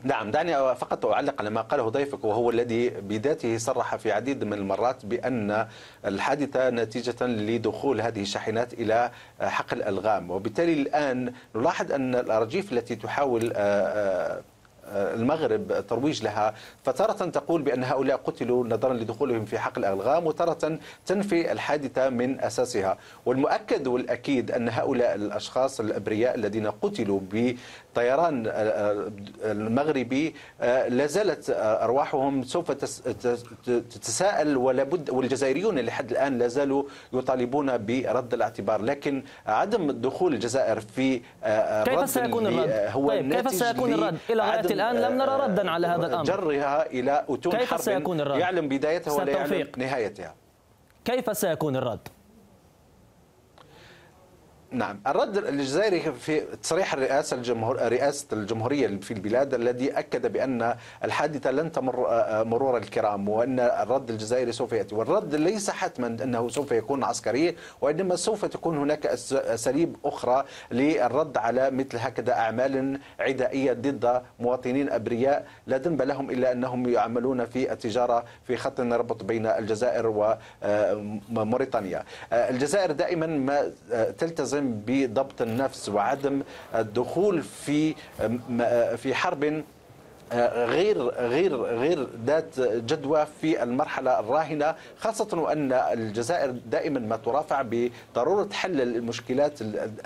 نعم 0.05 0.31
دعني 0.31 0.75
فقط 0.75 1.07
أعلق 1.07 1.35
على 1.39 1.51
ما 1.51 1.61
قاله 1.61 1.89
ضيفك 1.89 2.25
وهو 2.25 2.51
الذي 2.51 2.89
بذاته 2.91 3.59
صرح 3.59 3.97
في 3.97 4.13
عديد 4.13 4.45
من 4.45 4.53
المرات 4.53 5.07
بأن 5.07 5.67
الحادثة 6.07 6.71
نتيجة 6.71 7.27
لدخول 7.27 8.01
هذه 8.01 8.23
الشاحنات 8.23 8.73
إلى 8.73 9.11
حقل 9.41 9.77
الألغام 9.77 10.31
وبالتالي 10.31 10.73
الآن 10.73 11.33
نلاحظ 11.57 11.93
أن 11.93 12.15
الأراجيف 12.15 12.73
التي 12.73 12.97
تحاول 12.97 13.53
آه، 13.53 13.59
آه، 13.59 14.43
المغرب 14.93 15.87
ترويج 15.89 16.23
لها. 16.23 16.55
فتارة 16.85 17.31
تقول 17.31 17.63
بأن 17.63 17.85
هؤلاء 17.85 18.17
قتلوا 18.17 18.67
نظرا 18.67 18.95
لدخولهم 18.95 19.45
في 19.45 19.59
حقل 19.59 19.85
الألغام 19.85 20.27
وتارة 20.27 20.79
تنفي 21.07 21.53
الحادثة 21.53 22.09
من 22.09 22.41
أساسها. 22.41 22.99
والمؤكد 23.27 23.87
والأكيد 23.87 24.51
أن 24.51 24.69
هؤلاء 24.69 25.15
الأشخاص 25.15 25.81
الأبرياء 25.81 26.35
الذين 26.35 26.67
قتلوا 26.67 27.21
الطيران 27.89 28.43
المغربي 29.45 30.35
لا 30.89 31.07
زالت 31.07 31.51
أرواحهم 31.59 32.43
سوف 32.43 32.71
تتساءل 33.67 34.57
ولابد 34.57 35.11
والجزائريون 35.11 35.79
لحد 35.79 36.11
الآن 36.11 36.39
لا 36.39 36.49
زالوا 36.49 36.83
يطالبون 37.13 37.79
برد 37.79 38.35
الاعتبار 38.35 38.83
لكن 38.83 39.23
عدم 39.47 39.91
دخول 39.91 40.35
الجزائر 40.35 40.81
في 40.81 41.21
كيف 41.85 42.11
سيكون 42.11 42.47
الرد؟ 42.47 42.71
هو 42.71 43.09
طيب 43.09 43.35
كيف 43.35 43.51
سيكون 43.51 43.93
الرد؟ 43.95 44.17
إلى 44.31 44.43
غاية 44.43 44.61
الآن 44.61 44.97
لم 44.97 45.19
نرى 45.19 45.41
ردا 45.41 45.71
على 45.71 45.87
هذا 45.87 46.07
الأمر 46.07 46.25
جرها 46.25 46.87
إلى 46.87 47.25
أتون 47.29 47.53
كيف 47.53 47.71
حرب 47.71 47.81
سيكون 47.81 48.21
الرد؟ 48.21 48.39
يعلم 48.39 48.69
بدايتها 48.69 49.13
ولا 49.13 49.33
يعلم 49.33 49.69
نهايتها 49.77 50.35
كيف 51.05 51.37
سيكون 51.37 51.77
الرد؟ 51.77 52.09
نعم. 54.73 55.01
الرد 55.07 55.37
الجزائري 55.37 56.01
في 56.13 56.41
تصريح 56.41 56.93
الرئاسة 56.95 57.37
الجمهور 57.37 57.77
رئاسة 57.77 58.27
الجمهورية 58.33 58.87
في 58.87 59.11
البلاد 59.15 59.55
الذي 59.55 59.91
أكد 59.99 60.33
بأن 60.33 60.75
الحادثة 61.05 61.51
لن 61.51 61.73
تمر 61.73 62.07
مرور 62.45 62.77
الكرام 62.77 63.29
وأن 63.29 63.61
الرد 63.61 64.11
الجزائري 64.11 64.53
سوف 64.53 64.73
يأتي. 64.73 64.95
والرد 64.95 65.35
ليس 65.35 65.71
حتما 65.71 66.07
أنه 66.07 66.49
سوف 66.49 66.73
يكون 66.73 67.05
عسكري 67.05 67.57
وإنما 67.81 68.17
سوف 68.17 68.45
تكون 68.45 68.79
هناك 68.79 69.07
أساليب 69.33 69.97
أخرى 70.05 70.45
للرد 70.71 71.37
على 71.37 71.71
مثل 71.71 71.99
هكذا 71.99 72.33
أعمال 72.33 73.01
عدائية 73.21 73.73
ضد 73.73 74.23
مواطنين 74.41 74.91
أبرياء 74.91 75.47
لا 75.67 75.79
ذنب 75.79 76.03
لهم 76.03 76.31
إلا 76.31 76.53
أنهم 76.53 76.89
يعملون 76.89 77.45
في 77.47 77.73
التجارة 77.73 78.25
في 78.47 78.57
خط 78.57 78.81
الربط 78.81 79.25
بين 79.25 79.47
الجزائر 79.47 80.07
وموريتانيا 81.37 82.05
الجزائر 82.33 82.93
دائما 82.93 83.27
ما 83.27 83.73
تلتزم 84.19 84.58
يلتزم 84.59 84.81
بضبط 84.87 85.43
النفس 85.43 85.89
وعدم 85.89 86.43
الدخول 86.75 87.43
في 87.43 87.95
في 88.97 89.15
حرب 89.15 89.63
غير 90.33 91.03
غير 91.09 91.57
غير 91.57 92.09
ذات 92.27 92.61
جدوى 92.61 93.27
في 93.41 93.63
المرحلة 93.63 94.21
الراهنة 94.21 94.75
خاصة 94.99 95.39
وأن 95.39 95.73
الجزائر 95.73 96.51
دائما 96.67 97.01
ما 97.01 97.17
ترافع 97.17 97.63
بضرورة 97.71 98.49
حل 98.53 98.81
المشكلات 98.81 99.53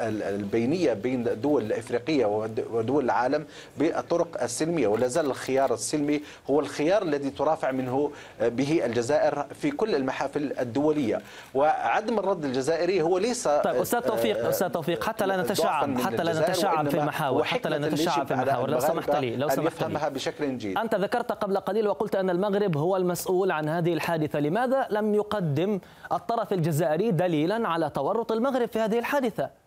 البينية 0.01 0.93
بين 0.93 1.29
الدول 1.29 1.63
الافريقيه 1.63 2.27
ودول 2.71 3.05
العالم 3.05 3.47
بالطرق 3.79 4.43
السلمية 4.43 4.87
ولا 4.87 5.07
زال 5.07 5.27
الخيار 5.27 5.75
السلمي 5.75 6.21
هو 6.51 6.61
الخيار 6.61 7.03
الذي 7.03 7.31
ترافع 7.31 7.71
منه 7.71 8.11
به 8.41 8.87
الجزائر 8.87 9.47
في 9.61 9.71
كل 9.71 9.95
المحافل 9.95 10.53
الدولية. 10.61 11.21
وعدم 11.55 12.19
الرد 12.19 12.45
الجزائري 12.45 13.03
هو 13.03 13.19
ليس 13.19 13.49
طيب 13.49 13.77
أستاذ 13.77 14.01
توفيق 14.01 14.47
أستاذ 14.49 14.69
توفيق 14.69 15.05
حتى 15.05 15.27
لا 15.27 15.43
نتشعب 15.43 16.01
حتى 16.01 16.25
لا 16.25 16.41
نتشعب 16.41 16.89
في 16.89 16.97
المحاور 16.99 17.45
حتى 17.45 17.69
لا 17.69 17.79
نتشعب 17.79 18.27
في 18.27 18.35
المحاور. 18.35 18.71
لو 18.71 18.81
سمحت 18.81 19.11
لي 19.11 19.37
لو 19.37 19.49
سمحت 19.49 19.83
لي. 19.83 20.12
بشكل 20.13 20.59
جيد 20.59 20.79
أنت 20.79 20.95
ذكرت 20.95 21.33
قبل 21.33 21.57
قليل 21.57 21.89
وقلت 21.89 22.15
أن 22.17 22.31
المغرب 22.31 22.77
هو 22.77 22.97
المسؤول 22.97 23.51
عن 23.51 23.69
هذه 23.69 23.93
الحادثة. 23.93 24.41
لماذا 24.41 24.87
لم 24.91 25.15
يقدم 25.15 25.81
الطرف 26.13 26.53
الجزائري 26.53 27.11
دليلا 27.11 27.69
على 27.69 27.91
تورط 27.91 28.33
المغرب 28.33 28.69
في 28.69 28.79
هذه 28.79 28.99
الحادثة؟ 28.99 29.62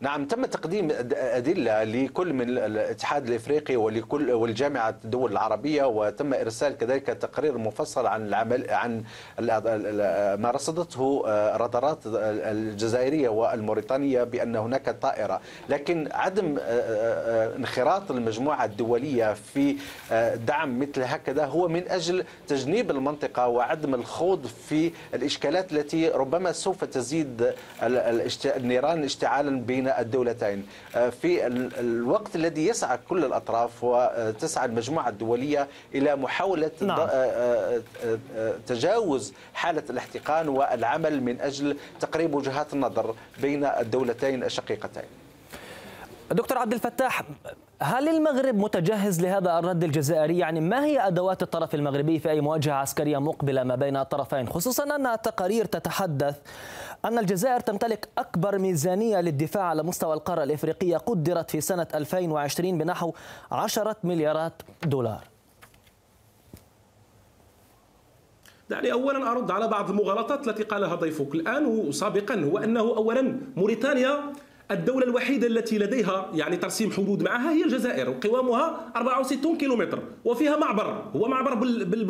نعم 0.00 0.24
تم 0.24 0.44
تقديم 0.44 0.88
أدلة 1.14 1.84
لكل 1.84 2.32
من 2.32 2.50
الاتحاد 2.50 3.28
الإفريقي 3.28 3.76
ولكل 3.76 4.32
والجامعة 4.32 4.94
الدول 5.04 5.32
العربية 5.32 5.84
وتم 5.84 6.34
إرسال 6.34 6.78
كذلك 6.78 7.06
تقرير 7.06 7.58
مفصل 7.58 8.06
عن 8.06 8.26
العمل 8.26 8.70
عن 8.70 9.04
ما 10.40 10.50
رصدته 10.50 11.22
آه، 11.26 11.56
رادارات 11.56 11.98
الجزائرية 12.06 13.28
والموريتانية 13.28 14.24
بأن 14.24 14.56
هناك 14.56 14.90
طائرة. 14.90 15.40
لكن 15.68 16.08
عدم 16.12 16.56
آه، 16.58 16.62
آه، 16.62 17.56
انخراط 17.56 18.10
المجموعة 18.10 18.64
الدولية 18.64 19.34
في 19.34 19.76
دعم 20.46 20.80
مثل 20.80 21.02
هكذا 21.02 21.44
هو 21.44 21.68
من 21.68 21.88
أجل 21.88 22.24
تجنيب 22.48 22.90
المنطقة 22.90 23.48
وعدم 23.48 23.94
الخوض 23.94 24.46
في 24.46 24.92
الإشكالات 25.14 25.72
التي 25.72 26.08
ربما 26.08 26.52
سوف 26.52 26.84
تزيد 26.84 27.54
النيران 28.56 29.04
اشتعالا 29.04 29.60
بين 29.60 29.83
الدولتين. 29.88 30.66
آه، 30.96 31.10
في 31.10 31.46
الوقت 31.80 32.36
الذي 32.36 32.66
يسعى 32.66 32.98
كل 33.08 33.24
الأطراف 33.24 33.84
وتسعى 33.84 34.66
المجموعة 34.66 35.08
الدولية 35.08 35.68
إلى 35.94 36.16
محاولة 36.16 36.70
نعم. 36.80 37.00
آه، 37.00 37.82
آه، 38.36 38.54
تجاوز 38.66 39.32
حالة 39.54 39.82
الاحتقان 39.90 40.48
والعمل 40.48 41.22
من 41.22 41.40
أجل 41.40 41.76
تقريب 42.00 42.34
وجهات 42.34 42.72
النظر 42.72 43.14
بين 43.42 43.64
الدولتين 43.64 44.44
الشقيقتين. 44.44 45.04
دكتور 46.30 46.58
عبد 46.58 46.72
الفتاح 46.72 47.22
هل 47.82 48.08
المغرب 48.08 48.54
متجهز 48.54 49.20
لهذا 49.20 49.58
الرد 49.58 49.84
الجزائري؟ 49.84 50.38
يعني 50.38 50.60
ما 50.60 50.84
هي 50.84 51.06
أدوات 51.06 51.42
الطرف 51.42 51.74
المغربي 51.74 52.18
في 52.18 52.30
أي 52.30 52.40
مواجهة 52.40 52.72
عسكرية 52.72 53.18
مقبلة 53.18 53.62
ما 53.62 53.74
بين 53.74 53.96
الطرفين؟ 53.96 54.48
خصوصا 54.48 54.96
أن 54.96 55.06
التقارير 55.06 55.64
تتحدث 55.64 56.36
أن 57.04 57.18
الجزائر 57.18 57.60
تمتلك 57.60 58.08
أكبر 58.18 58.58
ميزانية 58.58 59.20
للدفاع 59.20 59.62
على 59.62 59.82
مستوى 59.82 60.14
القارة 60.14 60.42
الإفريقية 60.42 60.96
قدرت 60.96 61.50
في 61.50 61.60
سنة 61.60 61.86
2020 61.94 62.78
بنحو 62.78 63.12
10 63.50 63.96
مليارات 64.04 64.62
دولار. 64.84 65.24
دعني 68.70 68.92
اولا 68.92 69.30
أرد 69.30 69.50
على 69.50 69.68
بعض 69.68 69.90
المغالطات 69.90 70.48
التي 70.48 70.62
قالها 70.62 70.94
ضيفك. 70.94 71.34
الآن 71.34 71.66
وسابقا 71.66 72.34
هو 72.34 72.58
أنه 72.58 72.80
اولا 72.80 73.38
موريتانيا 73.56 74.32
الدولة 74.70 75.06
الوحيدة 75.06 75.46
التي 75.46 75.78
لديها 75.78 76.30
يعني 76.34 76.56
ترسيم 76.56 76.92
حدود 76.92 77.22
معها 77.22 77.52
هي 77.52 77.64
الجزائر 77.64 78.10
وقوامها 78.10 78.92
64 78.96 79.58
كيلومتر 79.58 80.02
وفيها 80.24 80.56
معبر 80.56 81.04
هو 81.16 81.28
معبر 81.28 81.54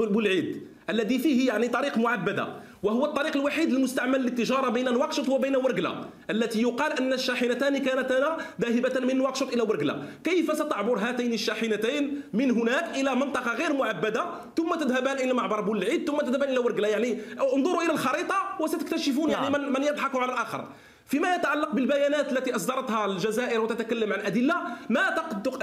بولعيد 0.06 0.62
الذي 0.90 1.18
فيه 1.18 1.48
يعني 1.48 1.68
طريق 1.68 1.98
معبدة. 1.98 2.48
وهو 2.84 3.04
الطريق 3.04 3.36
الوحيد 3.36 3.72
المستعمل 3.72 4.20
للتجارة 4.22 4.68
بين 4.68 4.92
نواكشوط 4.92 5.28
وبين 5.28 5.56
ورقلة 5.56 6.04
التي 6.30 6.62
يقال 6.62 6.92
أن 6.92 7.12
الشاحنتان 7.12 7.78
كانتا 7.78 8.36
ذاهبة 8.60 9.00
من 9.00 9.16
نواكشوط 9.16 9.52
إلى 9.52 9.62
ورقلة. 9.62 10.02
كيف 10.24 10.56
ستعبر 10.56 10.98
هاتين 10.98 11.32
الشاحنتين 11.32 12.22
من 12.32 12.50
هناك 12.50 12.96
إلى 12.96 13.14
منطقة 13.14 13.54
غير 13.54 13.72
معبدة؟ 13.72 14.24
ثم 14.56 14.74
تذهبان 14.74 15.16
إلى 15.16 15.32
معبر 15.32 15.60
بولعيد 15.60 16.06
ثم 16.08 16.16
تذهبان 16.16 16.48
إلى 16.48 16.58
ورقلة. 16.58 16.88
يعني 16.88 17.18
انظروا 17.54 17.82
إلى 17.82 17.92
الخريطة 17.92 18.36
وستكتشفون 18.60 19.30
يعني 19.30 19.48
نعم. 19.48 19.62
من, 19.62 19.72
من 19.72 19.82
يضحك 19.82 20.16
على 20.16 20.32
الآخر. 20.32 20.68
فيما 21.06 21.34
يتعلق 21.34 21.72
بالبيانات 21.72 22.32
التي 22.32 22.56
أصدرتها 22.56 23.06
الجزائر 23.06 23.60
وتتكلم 23.60 24.12
عن 24.12 24.20
أدلة 24.20 24.54
ما 24.88 25.14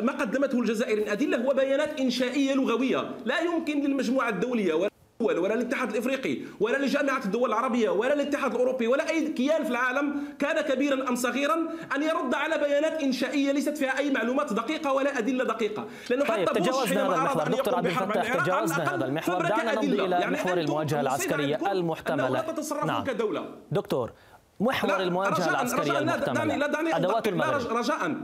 ما 0.01 0.11
قدمته 0.11 0.59
الجزائر 0.59 1.01
من 1.01 1.09
أدلة 1.09 1.37
هو 1.37 1.53
بيانات 1.53 1.99
إنشائية 1.99 2.53
لغوية 2.53 3.09
لا 3.25 3.39
يمكن 3.39 3.81
للمجموعة 3.81 4.29
الدولية 4.29 4.90
ولا 5.21 5.39
ولا 5.39 5.53
الاتحاد 5.53 5.89
الإفريقي 5.89 6.37
ولا 6.59 6.77
لجامعة 6.77 7.21
الدول 7.25 7.49
العربية 7.49 7.89
ولا 7.89 8.13
الاتحاد 8.13 8.51
الأوروبي 8.53 8.87
ولا 8.87 9.09
أي 9.09 9.27
كيان 9.27 9.63
في 9.63 9.69
العالم 9.69 10.23
كان 10.39 10.61
كبيرا 10.61 11.09
أم 11.09 11.15
صغيرا 11.15 11.55
أن 11.95 12.03
يرد 12.03 12.33
على 12.33 12.57
بيانات 12.57 13.03
إنشائية 13.03 13.51
ليست 13.51 13.77
فيها 13.77 13.97
أي 13.97 14.11
معلومات 14.11 14.53
دقيقة 14.53 14.93
ولا 14.93 15.17
أدلة 15.17 15.43
دقيقة. 15.43 15.87
لأنه 16.09 16.25
طيب 16.25 16.49
حتى 16.49 16.59
تجاوزنا 16.59 17.07
هذا 17.07 17.15
المحور. 17.15 17.47
دكتور 17.47 17.75
عبد 17.75 17.85
الفتاح 17.85 18.35
تجاوزنا 18.35 18.95
هذا 18.95 19.05
المحور. 19.05 19.41
دعنا 19.41 19.75
نمضي 19.75 20.05
إلى 20.05 20.15
يعني 20.15 20.33
محور 20.33 20.57
المواجهة 20.57 21.01
العسكرية 21.01 21.71
المحتملة. 21.71 22.45
نعم. 22.85 23.03
كدولة. 23.03 23.45
دكتور 23.71 24.11
محور 24.59 24.99
المواجهة 24.99 25.49
العسكرية 25.49 25.99
المحتملة. 25.99 26.97
أدوات 26.97 27.27
المغرب 27.27 27.77
رجاء. 27.77 28.15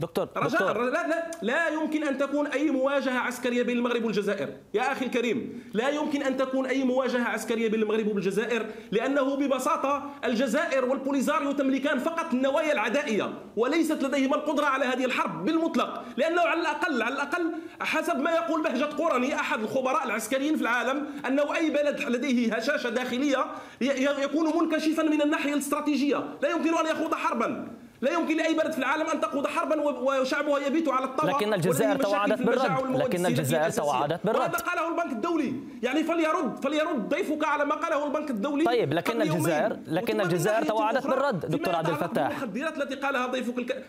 دكتور 0.00 0.28
رجاء 0.36 0.48
دكتور. 0.48 0.84
لا, 0.84 1.06
لا, 1.08 1.30
لا 1.42 1.68
يمكن 1.68 2.04
أن 2.04 2.18
تكون 2.18 2.46
أي 2.46 2.70
مواجهة 2.70 3.18
عسكرية 3.18 3.62
بين 3.62 3.76
المغرب 3.76 4.04
والجزائر. 4.04 4.48
يا 4.74 4.92
أخي 4.92 5.04
الكريم 5.04 5.62
لا 5.74 5.88
يمكن 5.88 6.22
أن 6.22 6.36
تكون 6.36 6.66
أي 6.66 6.84
مواجهة 6.84 7.24
عسكرية 7.24 7.68
بين 7.68 7.82
المغرب 7.82 8.08
والجزائر 8.08 8.66
لأنه 8.92 9.36
ببساطة 9.36 10.10
الجزائر 10.24 10.84
والبوليزاريو 10.84 11.52
تملكان 11.52 11.98
فقط 11.98 12.32
النوايا 12.32 12.72
العدائية 12.72 13.32
وليست 13.56 14.02
لديهما 14.02 14.36
القدرة 14.36 14.66
على 14.66 14.84
هذه 14.84 15.04
الحرب 15.04 15.44
بالمطلق. 15.44 16.04
لأنه 16.16 16.40
على 16.40 16.60
الأقل 16.60 17.02
على 17.02 17.14
الأقل 17.14 17.52
حسب 17.80 18.16
ما 18.20 18.30
يقول 18.30 18.62
بهجة 18.62 18.84
قرني 18.84 19.34
أحد 19.34 19.60
الخبراء 19.60 20.04
العسكريين 20.06 20.56
في 20.56 20.62
العالم 20.62 21.06
أنه 21.26 21.56
أي 21.56 21.70
بلد 21.70 22.00
لديه 22.08 22.54
هشاشة 22.54 22.88
داخلية 22.90 23.46
يكون 23.80 24.58
منكشفا 24.58 25.02
من 25.02 25.22
الناحية 25.22 25.52
الاستراتيجية. 25.52 26.38
لا 26.42 26.48
يمكن 26.48 26.74
أن 26.74 26.86
يخوض 26.86 27.14
حربا. 27.14 27.68
لا 28.00 28.12
يمكن 28.12 28.36
لأي 28.36 28.54
بلد 28.54 28.72
في 28.72 28.78
العالم 28.78 29.06
أن 29.06 29.20
تقود 29.20 29.46
حربا 29.46 29.80
وشعبها 29.80 30.58
يبيت 30.58 30.88
على 30.88 31.04
الطاوله 31.04 31.36
لكن 31.36 31.54
الجزائر 31.54 31.96
توعدت 31.96 32.42
بالرد. 32.42 32.96
لكن 32.96 33.26
الجزائر 33.26 33.70
توعدت 33.70 34.20
بالرد. 34.26 34.40
وهذا 34.40 34.58
قاله 34.58 34.88
البنك 34.88 35.12
الدولي. 35.12 35.54
يعني 35.82 36.04
فليرد 36.04 36.64
فليرد 36.64 37.08
ضيفك 37.08 37.44
على 37.44 37.64
ما 37.64 37.74
قاله 37.74 38.06
البنك 38.06 38.30
الدولي 38.30 38.64
طيب 38.64 38.92
لكن 38.92 39.22
الجزائر 39.22 39.76
لكن 39.86 40.20
الجزائر 40.20 40.64
توعدت 40.64 41.06
بالرد. 41.06 41.46
دكتور 41.46 41.76
عبد 41.76 41.88
الفتاح. 41.88 42.26
المخدرات 42.26 42.78
التي 42.78 42.94
قالها 42.94 43.26
ضيفك 43.26 43.58
الك... 43.58 43.86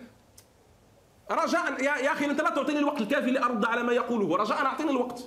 رجاء 1.32 1.84
يا 1.84 2.12
أخي 2.12 2.26
أنت 2.26 2.42
لا 2.42 2.50
تعطيني 2.50 2.80
الوقت 2.80 3.02
الكافي 3.02 3.32
لأرد 3.32 3.66
على 3.66 3.84
ما 3.84 3.94
يقوله. 3.94 4.38
رجاء 4.38 4.58
أعطيني 4.66 4.92
الوقت. 4.92 5.24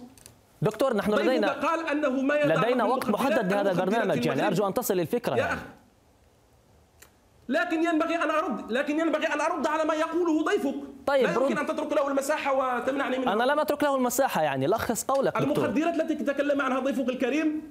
دكتور 0.63 0.97
نحن 0.97 1.15
لدينا 1.15 1.53
قال 1.53 1.89
أنه 1.89 2.11
ما 2.11 2.35
لدينا 2.45 2.85
وقت 2.85 3.09
محدد 3.09 3.53
لهذا 3.53 3.71
البرنامج. 3.71 4.27
يعني 4.27 4.47
أرجو 4.47 4.67
أن 4.67 4.75
تصل 4.75 5.01
الفكرة. 5.01 5.35
يعني. 5.37 5.61
لكن 7.49 7.85
ينبغي 7.85 8.17
أن 8.17 8.31
أرد 8.31 8.73
لكن 8.73 9.01
ينبغي 9.01 9.27
أن 9.27 9.41
أرد 9.41 9.67
على 9.67 9.85
ما 9.85 9.95
يقوله 9.95 10.45
ضيفك. 10.45 10.75
طيب 11.07 11.27
لا 11.27 11.33
يمكن 11.33 11.59
أن 11.59 11.67
تترك 11.67 11.93
له 11.93 12.09
المساحة 12.09 12.53
وتمنعني 12.53 13.19
منه. 13.19 13.33
أنا 13.33 13.43
لم 13.43 13.61
أترك 13.61 13.83
له 13.83 13.97
المساحة 13.97 14.43
يعني 14.43 14.67
لخص 14.67 15.05
قولك 15.05 15.37
المخدرات 15.37 16.01
التي 16.01 16.15
تكلم 16.15 16.63
عنها 16.63 16.81
ضيفك 16.81 17.09
الكريم؟ 17.09 17.63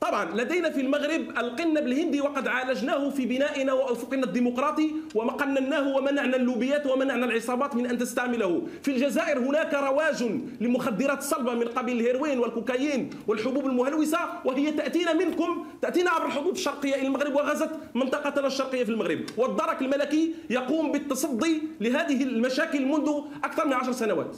طبعا 0.00 0.24
لدينا 0.24 0.70
في 0.70 0.80
المغرب 0.80 1.20
القنب 1.38 1.78
الهندي 1.78 2.20
وقد 2.20 2.48
عالجناه 2.48 3.10
في 3.10 3.26
بنائنا 3.26 3.72
وافقنا 3.72 4.24
الديمقراطي 4.24 4.90
وقنناه 5.14 5.96
ومنعنا 5.96 6.36
اللوبيات 6.36 6.86
ومنعنا 6.86 7.24
العصابات 7.26 7.74
من 7.74 7.86
أن 7.86 7.98
تستعمله. 7.98 8.66
في 8.82 8.90
الجزائر 8.90 9.38
هناك 9.38 9.74
رواج 9.74 10.22
لمخدرات 10.60 11.22
صلبة 11.22 11.54
من 11.54 11.68
قبيل 11.68 12.00
الهيروين 12.00 12.38
والكوكايين 12.38 13.10
والحبوب 13.26 13.66
المهلوسة 13.66 14.18
وهي 14.44 14.72
تأتينا 14.72 15.12
منكم 15.12 15.66
تأتينا 15.82 16.10
عبر 16.10 16.26
الحدود 16.26 16.52
الشرقية 16.52 16.94
إلى 16.94 17.06
المغرب 17.06 17.34
وغزت 17.34 17.70
منطقتنا 17.94 18.46
الشرقية 18.46 18.84
في 18.84 18.90
المغرب. 18.90 19.20
والدرك 19.36 19.82
الملكي 19.82 20.34
يقوم 20.50 20.92
بالتصدي 20.92 21.62
لهذه 21.80 22.22
المشاكل 22.22 22.86
منذ 22.86 23.10
أكثر 23.44 23.66
من 23.66 23.72
عشر 23.72 23.92
سنوات. 23.92 24.36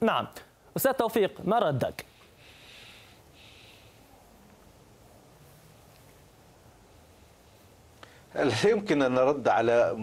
نعم. 0.00 0.26
أستاذ 0.76 0.92
توفيق 0.92 1.40
ما 1.44 1.58
ردك؟ 1.58 2.11
لا 8.34 8.50
يمكن 8.70 9.02
أن 9.02 9.12
نرد 9.14 9.48
على 9.48 9.96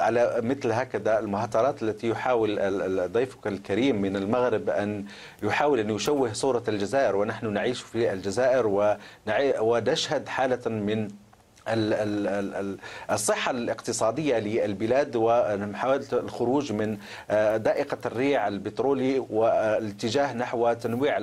على 0.00 0.40
مثل 0.42 0.72
هكذا 0.72 1.18
المهاترات 1.18 1.82
التي 1.82 2.08
يحاول 2.08 2.58
ضيفك 3.12 3.46
الكريم 3.46 4.02
من 4.02 4.16
المغرب 4.16 4.70
أن 4.70 5.04
يحاول 5.42 5.78
أن 5.78 5.90
يشوه 5.90 6.32
صورة 6.32 6.62
الجزائر 6.68 7.16
ونحن 7.16 7.52
نعيش 7.52 7.82
في 7.82 8.12
الجزائر 8.12 8.66
ونشهد 9.60 10.28
حالة 10.28 10.70
من 10.70 11.08
الصحة 11.68 13.50
الاقتصادية 13.50 14.38
للبلاد 14.38 15.16
ومحاولة 15.16 16.04
الخروج 16.12 16.72
من 16.72 16.98
آه، 17.30 17.56
دائقة 17.56 17.96
الريع 18.06 18.48
البترولي 18.48 19.18
والاتجاه 19.30 20.32
نحو 20.32 20.72
تنويع 20.72 21.16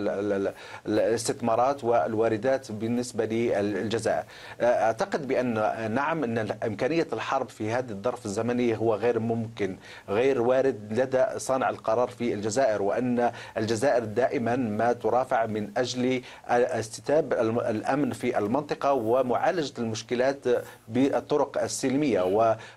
الاستثمارات 0.88 1.84
والواردات 1.84 2.72
بالنسبة 2.72 3.26
للجزائر 3.26 4.24
آه، 4.62 4.66
أعتقد 4.66 5.28
بأن 5.28 5.54
نعم 5.94 6.24
أن 6.24 6.56
إمكانية 6.66 7.08
الحرب 7.14 7.50
في 7.50 7.72
هذه 7.72 7.90
الظرف 7.92 8.26
الزمني 8.26 8.78
هو 8.78 8.96
غير 8.96 9.20
ممكن 9.20 9.78
غير 10.10 10.42
وارد 10.42 10.80
لدى 11.00 11.26
صانع 11.38 11.70
القرار 11.70 12.08
في 12.08 12.34
الجزائر 12.34 12.82
وأن 12.82 13.32
الجزائر 13.58 14.04
دائما 14.04 14.56
ما 14.56 14.94
ترافع 14.94 15.46
من 15.46 15.70
أجل 15.78 16.22
استتاب 16.50 17.34
الأمن 17.70 18.12
في 18.12 18.38
المنطقة 18.38 18.94
ومعالجة 18.94 19.74
المشكلات 19.80 20.31
الجهاد 20.32 20.64
بالطرق 20.88 21.62
السلمية 21.64 22.22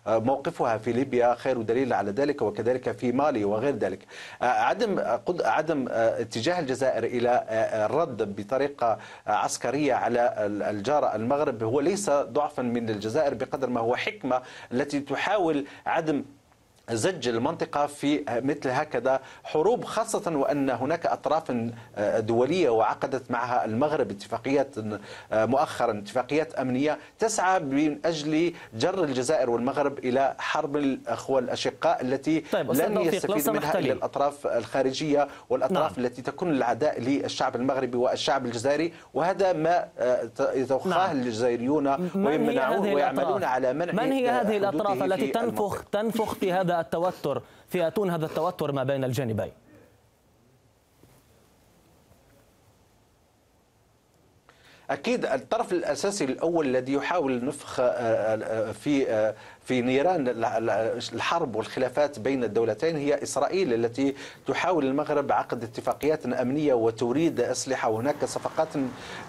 وموقفها 0.07 0.79
في 0.79 0.93
ليبيا 0.93 1.35
خير 1.35 1.63
دليل 1.63 1.93
على 1.93 2.11
ذلك 2.11 2.43
وكذلك 2.43 2.93
في 2.93 3.13
مالي 3.13 3.45
وغير 3.45 3.77
ذلك. 3.77 3.99
عدم 4.43 4.99
عدم 5.45 5.87
اتجاه 5.91 6.61
الجزائر 6.61 7.05
إلى 7.05 7.45
الرد 7.87 8.37
بطريقة 8.37 8.99
عسكرية 9.27 9.95
على 9.95 10.35
الجارة 10.71 11.15
المغرب 11.15 11.63
هو 11.63 11.81
ليس 11.81 12.11
ضعفا 12.11 12.63
من 12.63 12.91
الجزائر 12.91 13.35
بقدر 13.35 13.71
ما 13.71 13.81
هو 13.81 13.97
حكمة 13.97 14.43
التي 14.73 15.01
تحاول 15.01 15.67
عدم 15.87 16.25
زج 16.91 17.29
المنطقة 17.29 17.87
في 17.87 18.25
مثل 18.29 18.71
هكذا 18.71 19.21
حروب 19.45 19.85
خاصة 19.85 20.37
وأن 20.37 20.71
هناك 20.71 21.07
أطراف 21.07 21.53
دولية 22.19 22.71
وعقدت 22.71 23.31
معها 23.31 23.65
المغرب 23.65 24.11
اتفاقيات 24.11 24.75
مؤخرا 25.33 25.99
اتفاقيات 25.99 26.55
أمنية 26.55 26.99
تسعى 27.19 27.61
من 27.61 27.99
أجل 28.05 28.53
جر 28.75 29.05
الجزائر 29.05 29.51
والمغرب 29.51 29.99
إلى 29.99 30.35
حرب 30.39 30.77
الأخوة 30.77 31.39
الأشقاء 31.39 32.01
التي 32.01 32.41
طيب 32.41 32.73
لن 32.73 33.01
يستفيد 33.01 33.51
منها 33.51 33.79
إلا 33.79 33.93
الأطراف 33.93 34.47
الخارجية 34.47 35.29
والأطراف 35.51 35.99
نعم. 35.99 36.07
التي 36.07 36.23
تكون 36.23 36.51
العداء 36.51 37.01
للشعب 37.01 37.57
المغربي 37.57 37.97
والشعب 37.97 38.47
الجزائري 38.47 38.93
وهذا 39.15 39.53
ما 39.53 39.89
يتوخاه 40.55 40.89
نعم. 41.07 41.17
الجزائريون 41.17 41.87
ويمنعون 42.15 42.95
ويعملون 42.95 43.45
على 43.45 43.73
منع 43.73 43.93
من 43.93 44.13
هي 44.13 44.31
هذه 44.31 44.57
الأطراف 44.57 45.03
التي 45.03 45.27
تنفخ 45.27 45.85
تنفخ 45.93 46.35
في 46.35 46.53
هذا 46.53 46.74
التوتر. 46.81 47.43
في 47.69 47.87
أتون 47.87 48.11
هذا 48.11 48.27
التوتر 48.27 48.73
ما 48.73 48.85
بين 48.85 49.05
الجانبين. 49.05 49.53
أكيد 54.91 55.27
الطرف 55.27 55.73
الأساسي 55.73 56.25
الأول 56.25 56.67
الذي 56.67 56.93
يحاول 56.93 57.45
نفخ 57.45 57.81
آه، 57.81 57.85
آه، 57.85 58.73
في 58.73 59.11
آه، 59.11 59.35
في 59.65 59.83
نيران 59.83 60.25
الحرب 61.13 61.57
والخلافات 61.57 62.19
بين 62.19 62.45
الدولتين 62.45 62.97
هي 62.97 63.23
إسرائيل 63.23 63.75
التي 63.75 64.15
تحاول 64.47 64.85
المغرب 64.85 65.33
عقد 65.33 65.65
اتفاقيات 65.65 66.27
أمنية 66.27 66.75
وتريد 66.75 67.41
أسلحة. 67.41 67.89
وهناك 67.89 68.25
صفقات 68.25 68.69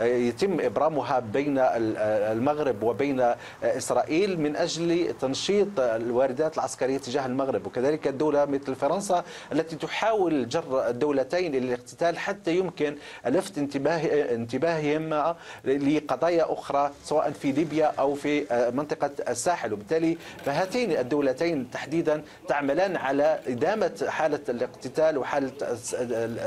يتم 0.02 0.60
إبرامها 0.62 1.20
بين 1.20 1.58
المغرب 1.58 2.84
وبين 2.84 3.34
إسرائيل 3.64 4.40
من 4.40 4.56
أجل 4.56 5.14
تنشيط 5.22 5.80
الواردات 5.80 6.56
العسكرية 6.56 6.98
تجاه 6.98 7.26
المغرب. 7.26 7.68
وكذلك 7.68 8.08
الدولة 8.08 8.46
مثل 8.46 8.76
فرنسا 8.76 9.24
التي 9.52 9.76
تحاول 9.76 10.50
جر 10.50 10.88
الدولتين 10.90 11.56
إلى 11.56 11.66
الاقتتال 11.68 12.18
حتى 12.18 12.58
يمكن 12.58 12.96
لفت 13.26 13.58
انتباه 13.58 14.00
انتباههم 14.36 15.36
لقضايا 15.66 16.54
أخرى 16.54 16.92
سواء 17.04 17.32
في 17.32 17.52
ليبيا 17.52 17.86
أو 18.00 18.14
في 18.14 18.46
منطقة 18.76 19.12
الساحل 19.30 19.74
وبالتالي 19.74 20.18
فهاتين 20.46 20.92
الدولتين 20.92 21.72
تحديدا 21.72 22.22
تعملان 22.48 22.96
على 22.96 23.40
إدامة 23.48 24.06
حالة 24.08 24.40
الاقتتال 24.50 25.18
وحالة 25.18 25.52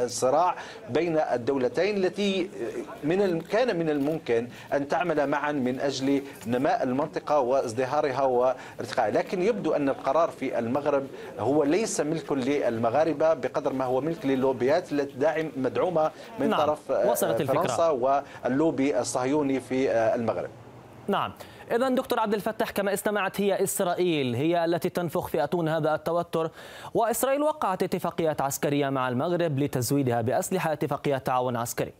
الصراع 0.04 0.54
بين 0.90 1.18
الدولتين 1.18 1.96
التي 2.04 2.50
من 3.04 3.40
كان 3.40 3.78
من 3.78 3.90
الممكن 3.90 4.48
أن 4.72 4.88
تعمل 4.88 5.26
معا 5.26 5.52
من 5.52 5.80
أجل 5.80 6.22
نماء 6.46 6.82
المنطقة 6.82 7.40
وازدهارها 7.40 8.22
وارتقائها 8.22 9.10
لكن 9.10 9.42
يبدو 9.42 9.72
أن 9.72 9.88
القرار 9.88 10.30
في 10.30 10.58
المغرب 10.58 11.06
هو 11.38 11.64
ليس 11.64 12.00
ملك 12.00 12.32
للمغاربة 12.32 13.34
بقدر 13.34 13.72
ما 13.72 13.84
هو 13.84 14.00
ملك 14.00 14.26
للوبيات 14.26 14.92
التي 14.92 15.12
داعم 15.18 15.52
مدعومة 15.56 16.10
من 16.40 16.48
نعم. 16.48 16.58
طرف 16.60 16.90
وصلت 16.90 17.42
فرنسا 17.42 17.90
الفكرة. 17.90 18.24
واللوبي 18.44 18.87
الصهيوني 19.00 19.60
في 19.60 19.90
المغرب. 19.92 20.50
نعم. 21.08 21.32
إذا 21.72 21.88
دكتور 21.88 22.20
عبد 22.20 22.34
الفتاح 22.34 22.70
كما 22.70 22.94
استمعت 22.94 23.40
هي 23.40 23.62
إسرائيل 23.62 24.34
هي 24.34 24.64
التي 24.64 24.88
تنفخ 24.88 25.28
في 25.28 25.44
أتون 25.44 25.68
هذا 25.68 25.94
التوتر 25.94 26.50
وإسرائيل 26.94 27.42
وقعت 27.42 27.82
اتفاقيات 27.82 28.40
عسكرية 28.40 28.88
مع 28.90 29.08
المغرب 29.08 29.58
لتزويدها 29.58 30.20
بأسلحة 30.20 30.72
اتفاقية 30.72 31.18
تعاون 31.18 31.56
عسكري. 31.56 31.92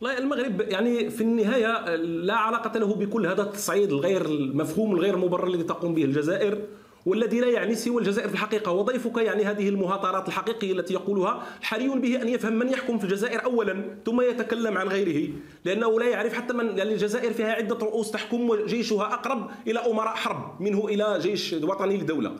والله 0.00 0.18
المغرب 0.18 0.60
يعني 0.60 1.10
في 1.10 1.20
النهاية 1.20 1.96
لا 1.96 2.34
علاقة 2.34 2.78
له 2.78 2.94
بكل 2.94 3.26
هذا 3.26 3.42
التصعيد 3.42 3.92
الغير 3.92 4.26
المفهوم 4.26 4.94
الغير 4.94 5.16
مبرر 5.16 5.46
الذي 5.46 5.62
تقوم 5.62 5.94
به 5.94 6.04
الجزائر. 6.04 6.58
والذي 7.06 7.40
لا 7.40 7.48
يعني 7.48 7.74
سوى 7.74 8.00
الجزائر 8.00 8.28
في 8.28 8.34
الحقيقة 8.34 8.72
وضيفك 8.72 9.16
يعني 9.16 9.44
هذه 9.44 9.68
المهاترات 9.68 10.28
الحقيقية 10.28 10.72
التي 10.72 10.94
يقولها 10.94 11.46
حري 11.62 11.88
به 11.88 12.22
أن 12.22 12.28
يفهم 12.28 12.52
من 12.52 12.68
يحكم 12.68 12.98
في 12.98 13.04
الجزائر 13.04 13.44
أولا 13.44 13.84
ثم 14.06 14.20
يتكلم 14.20 14.78
عن 14.78 14.88
غيره 14.88 15.28
لأنه 15.64 16.00
لا 16.00 16.06
يعرف 16.06 16.32
حتى 16.32 16.54
من 16.54 16.78
يعني 16.78 16.92
الجزائر 16.92 17.32
فيها 17.32 17.52
عدة 17.52 17.74
رؤوس 17.74 18.10
تحكم 18.10 18.50
وجيشها 18.50 19.14
أقرب 19.14 19.50
إلى 19.66 19.78
أمراء 19.78 20.14
حرب 20.14 20.62
منه 20.62 20.88
إلى 20.88 21.18
جيش 21.22 21.52
وطني 21.52 21.96
لدولة 21.96 22.32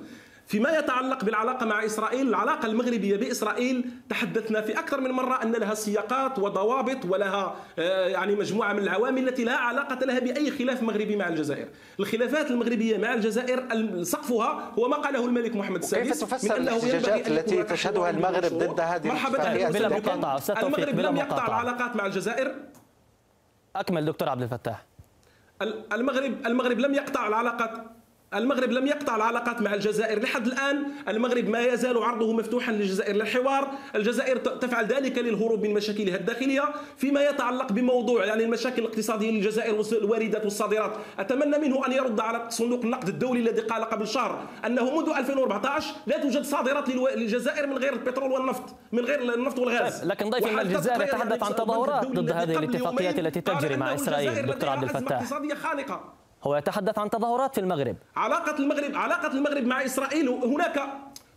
فيما 0.50 0.78
يتعلق 0.78 1.24
بالعلاقة 1.24 1.66
مع 1.66 1.84
إسرائيل 1.84 2.28
العلاقة 2.28 2.66
المغربية 2.66 3.16
بإسرائيل 3.16 3.90
تحدثنا 4.08 4.60
في 4.60 4.78
أكثر 4.78 5.00
من 5.00 5.10
مرة 5.10 5.42
أن 5.42 5.52
لها 5.52 5.74
سياقات 5.74 6.38
وضوابط 6.38 7.04
ولها 7.04 7.56
آه، 7.78 8.06
يعني 8.06 8.34
مجموعة 8.34 8.72
من 8.72 8.78
العوامل 8.78 9.28
التي 9.28 9.44
لا 9.44 9.56
علاقة 9.56 10.06
لها 10.06 10.18
بأي 10.18 10.50
خلاف 10.50 10.82
مغربي 10.82 11.16
مع 11.16 11.28
الجزائر. 11.28 11.68
الخلافات 12.00 12.50
المغربية 12.50 12.98
مع 12.98 13.14
الجزائر 13.14 13.64
سقفها 14.02 14.72
هو 14.78 14.88
ما 14.88 14.96
قاله 14.96 15.24
الملك 15.24 15.56
محمد 15.56 15.82
السادس 15.82 16.08
كيف 16.08 16.30
تفسر 16.34 16.56
الاحتجاجات 16.56 17.28
التي 17.28 17.62
تشهدها 17.62 18.10
المغرب 18.10 18.52
ضد 18.52 18.80
هذه 18.80 19.08
مرحبا 19.08 19.68
بلا 19.70 19.88
مقاطعة 19.88 20.62
المغرب 20.62 21.00
لم 21.00 21.16
يقطع 21.16 21.46
العلاقات 21.46 21.96
مع 21.96 22.06
الجزائر. 22.06 22.54
أكمل 23.76 24.04
دكتور 24.04 24.28
عبد 24.28 24.42
الفتاح. 24.42 24.86
المغرب 25.92 26.46
المغرب 26.46 26.78
لم 26.78 26.94
يقطع 26.94 27.28
العلاقات 27.28 27.99
المغرب 28.34 28.70
لم 28.70 28.86
يقطع 28.86 29.16
العلاقات 29.16 29.62
مع 29.62 29.74
الجزائر 29.74 30.22
لحد 30.22 30.46
الآن 30.46 30.82
المغرب 31.08 31.48
ما 31.48 31.64
يزال 31.64 31.98
عرضه 31.98 32.32
مفتوحا 32.32 32.72
للجزائر. 32.72 33.16
للحوار 33.16 33.70
الجزائر 33.94 34.36
تفعل 34.36 34.86
ذلك 34.86 35.18
للهروب 35.18 35.66
من 35.66 35.74
مشاكلها 35.74 36.16
الداخلية 36.16 36.64
فيما 36.96 37.24
يتعلق 37.24 37.72
بموضوع 37.72 38.24
يعني 38.24 38.44
المشاكل 38.44 38.82
الاقتصادية 38.82 39.30
للجزائر 39.30 39.74
والواردات 39.74 40.44
والصادرات. 40.44 40.92
أتمنى 41.18 41.58
منه 41.58 41.86
أن 41.86 41.92
يرد 41.92 42.20
على 42.20 42.50
صندوق 42.50 42.80
النقد 42.84 43.08
الدولي 43.08 43.40
الذي 43.40 43.60
قال 43.60 43.84
قبل 43.84 44.08
شهر 44.08 44.46
أنه 44.66 45.00
منذ 45.00 45.12
2014 45.18 45.94
لا 46.06 46.18
توجد 46.18 46.42
صادرات 46.42 46.88
للجزائر 46.88 47.66
من 47.66 47.78
غير 47.78 47.92
البترول 47.92 48.32
والنفط 48.32 48.74
من 48.92 49.04
غير 49.04 49.34
النفط 49.34 49.58
والغاز. 49.58 50.00
طيب 50.00 50.08
لكن 50.08 50.30
ضيف 50.30 50.58
الجزائر 50.58 51.02
يتحدث 51.02 51.42
عن 51.42 51.54
تظاهرات 51.54 52.06
ضد 52.06 52.30
هذه 52.30 52.58
الاتفاقيات 52.58 53.18
التي 53.18 53.40
تجري 53.40 53.76
مع 53.76 53.94
إسرائيل 53.94 54.46
دكتور 54.46 54.68
عبد 54.68 54.82
الفتاح. 54.82 55.24
خانقة. 55.54 56.19
هو 56.44 56.56
يتحدث 56.56 56.98
عن 56.98 57.10
تظاهرات 57.10 57.54
في 57.54 57.60
المغرب. 57.60 57.96
علاقة 58.16 58.58
المغرب 58.58 58.96
علاقة 58.96 59.32
المغرب 59.32 59.64
مع 59.64 59.84
إسرائيل 59.84 60.28
هناك 60.28 60.82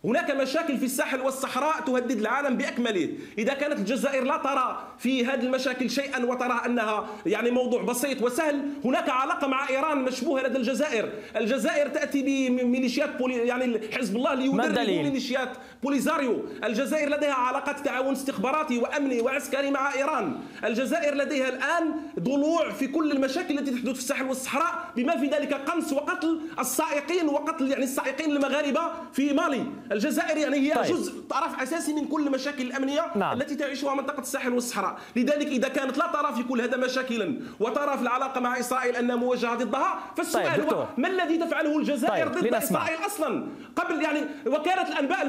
هناك 0.04 0.30
مشاكل 0.30 0.78
في 0.78 0.84
الساحل 0.84 1.20
والصحراء 1.20 1.80
تهدد 1.80 2.20
العالم 2.20 2.56
بأكمله، 2.56 3.08
إذا 3.38 3.54
كانت 3.54 3.78
الجزائر 3.78 4.24
لا 4.24 4.36
ترى 4.36 4.88
في 4.98 5.26
هذه 5.26 5.40
المشاكل 5.40 5.90
شيئا 5.90 6.24
وترى 6.24 6.60
أنها 6.66 7.06
يعني 7.26 7.50
موضوع 7.50 7.82
بسيط 7.82 8.22
وسهل، 8.22 8.68
هناك 8.84 9.08
علاقة 9.08 9.46
مع 9.46 9.68
إيران 9.68 9.98
مشبوهة 9.98 10.42
لدى 10.42 10.58
الجزائر، 10.58 11.12
الجزائر 11.36 11.88
تأتي 11.88 12.48
بميليشيات 12.48 13.16
بولي 13.16 13.34
يعني 13.34 13.80
حزب 13.92 14.16
الله 14.16 14.34
ليدرب 14.34 14.78
ميليشيات 14.78 15.48
بوليزاريو، 15.84 16.44
الجزائر 16.64 17.08
لديها 17.08 17.34
علاقات 17.34 17.80
تعاون 17.80 18.12
استخباراتي 18.12 18.78
وأمني 18.78 19.20
وعسكري 19.20 19.70
مع 19.70 19.94
إيران، 19.94 20.36
الجزائر 20.64 21.14
لديها 21.14 21.48
الآن 21.48 21.94
ضلوع 22.20 22.70
في 22.70 22.86
كل 22.86 23.12
المشاكل 23.12 23.58
التي 23.58 23.70
تحدث 23.70 23.92
في 23.92 23.98
الساحل 23.98 24.24
والصحراء 24.24 24.90
بما 24.96 25.16
في 25.16 25.26
ذلك 25.26 25.54
قنص 25.54 25.92
وقتل 25.92 26.40
السائقين 26.58 27.28
وقتل 27.28 27.70
يعني 27.70 27.84
السائقين 27.84 28.30
المغاربة 28.36 28.80
في 29.12 29.32
مالي، 29.32 29.66
الجزائر 29.92 30.36
يعني 30.36 30.56
هي 30.56 30.74
طيب. 30.74 30.96
جزء 30.96 31.20
طرف 31.30 31.62
أساسي 31.62 31.92
من 31.92 32.04
كل 32.04 32.26
المشاكل 32.26 32.62
الأمنية 32.62 33.04
نعم. 33.16 33.40
التي 33.40 33.54
تعيشها 33.54 33.94
منطقة 33.94 34.20
الساحل 34.20 34.52
والصحراء 34.52 34.98
لذلك 35.16 35.46
إذا 35.46 35.68
كانت 35.68 35.98
لا 35.98 36.06
ترى 36.12 36.34
في 36.36 36.42
كل 36.42 36.60
هذا 36.60 36.76
مشاكلا 36.76 37.40
وترى 37.60 37.96
في 37.96 38.02
العلاقة 38.02 38.40
مع 38.40 38.58
إسرائيل 38.58 38.96
انها 38.96 39.16
موجهه 39.16 39.54
ضدها 39.54 39.98
فالسؤال 40.16 40.60
طيب 40.60 40.72
هو 40.72 40.86
ما 40.98 41.08
الذي 41.08 41.38
تفعله 41.38 41.78
الجزائر 41.78 42.28
طيب. 42.28 42.38
ضد 42.38 42.54
لنسمع. 42.54 42.82
إسرائيل 42.82 43.06
أصلا 43.06 43.46
قبل 43.76 44.02
يعني 44.02 44.20
وكاله 44.46 44.88
الأنباء 44.88 45.22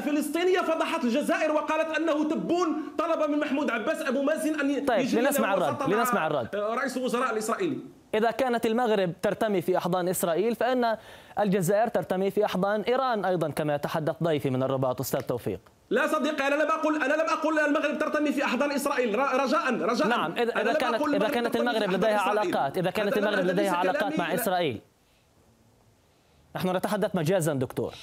الفلسطينيه 0.46 0.74
فضحت 0.74 1.04
الجزائر 1.04 1.52
وقالت 1.52 1.96
أنه 1.96 2.28
تبون 2.28 2.82
طلب 2.98 3.30
من 3.30 3.38
محمود 3.38 3.70
عباس 3.70 4.02
أبو 4.02 4.22
مازن 4.22 4.60
أن 4.60 4.86
طيب 4.86 5.14
لنسمع 5.14 5.54
الرد 5.54 5.90
لنسمع 5.90 6.26
الرد. 6.26 6.56
رئيس 6.56 6.96
الوزراء 6.96 7.32
الإسرائيلي. 7.32 7.78
إذا 8.14 8.30
كانت 8.30 8.66
المغرب 8.66 9.12
ترتمي 9.22 9.62
في 9.62 9.76
أحضان 9.76 10.08
إسرائيل 10.08 10.54
فإن 10.54 10.96
الجزائر 11.38 11.88
ترتمي 11.88 12.30
في 12.30 12.44
أحضان 12.44 12.80
إيران 12.80 13.24
أيضا 13.24 13.50
كما 13.50 13.74
يتحدث 13.74 14.16
ضيفي 14.22 14.50
من 14.50 14.62
الرباط 14.62 15.00
أستاذ 15.00 15.20
توفيق. 15.20 15.60
لا 15.90 16.06
صديقي 16.06 16.46
أنا 16.46 16.54
لم 16.54 16.70
أقل 16.70 17.02
أنا 17.02 17.14
لم 17.14 17.28
أقل 17.28 17.58
المغرب 17.58 17.98
ترتمي 17.98 18.32
في 18.32 18.44
أحضان 18.44 18.72
إسرائيل. 18.72 19.18
رجاء 19.18 19.74
رجاء 19.74 20.08
نعم 20.08 20.32
اذا 20.32 20.60
إذا 20.60 20.72
كانت 20.72 21.02
إذا 21.02 21.28
كانت 21.28 21.56
المغرب 21.56 21.90
لديها 21.90 22.18
علاقات 22.18 22.78
إذا 22.78 22.90
كانت 22.90 23.18
المغرب 23.18 23.44
لديها 23.44 23.76
علاقات 23.76 24.18
مع 24.18 24.34
إسرائيل. 24.34 24.80
نحن 26.56 26.76
نتحدث 26.76 27.16
مجازا 27.16 27.52
دكتور. 27.52 27.94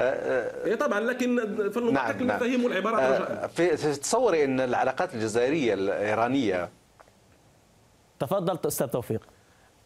إيه 0.00 0.74
طبعا 0.74 1.00
لكن 1.00 1.36
فلنطلق 1.70 1.90
نعم 1.90 2.20
المفاهيم 2.20 2.60
نعم. 2.60 2.64
والعبارات 2.64 3.20
رجاء 3.20 3.46
في 3.76 3.94
تصوري 3.94 4.44
إن 4.44 4.60
العلاقات 4.60 5.14
الجزائرية 5.14 5.74
الإيرانية 5.74 6.68
تفضل 8.20 8.58
أستاذ 8.68 8.86
توفيق. 8.86 9.20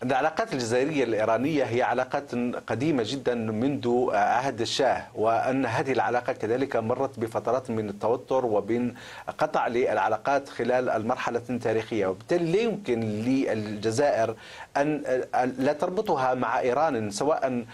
العلاقات 0.03 0.53
الجزائرية 0.53 1.05
الإيرانية 1.05 1.64
هي 1.64 1.83
علاقات 1.83 2.35
قديمة 2.66 3.03
جدا 3.07 3.35
منذ 3.35 4.11
عهد 4.12 4.61
الشاه 4.61 5.07
وأن 5.14 5.66
هذه 5.66 5.92
العلاقة 5.92 6.33
كذلك 6.33 6.77
مرت 6.77 7.18
بفترات 7.20 7.70
من 7.70 7.88
التوتر 7.88 8.46
وبين 8.46 8.94
قطع 9.38 9.66
للعلاقات 9.66 10.48
خلال 10.48 10.90
المرحلة 10.90 11.42
التاريخية. 11.50 12.07
وبالتالي 12.07 12.53
لا 12.53 12.61
يمكن 12.61 13.00
للجزائر 13.00 14.37
أن 14.77 15.03
لا 15.59 15.72
تربطها 15.72 16.35
مع 16.35 16.61
إيران 16.61 17.11
سواء 17.11 17.64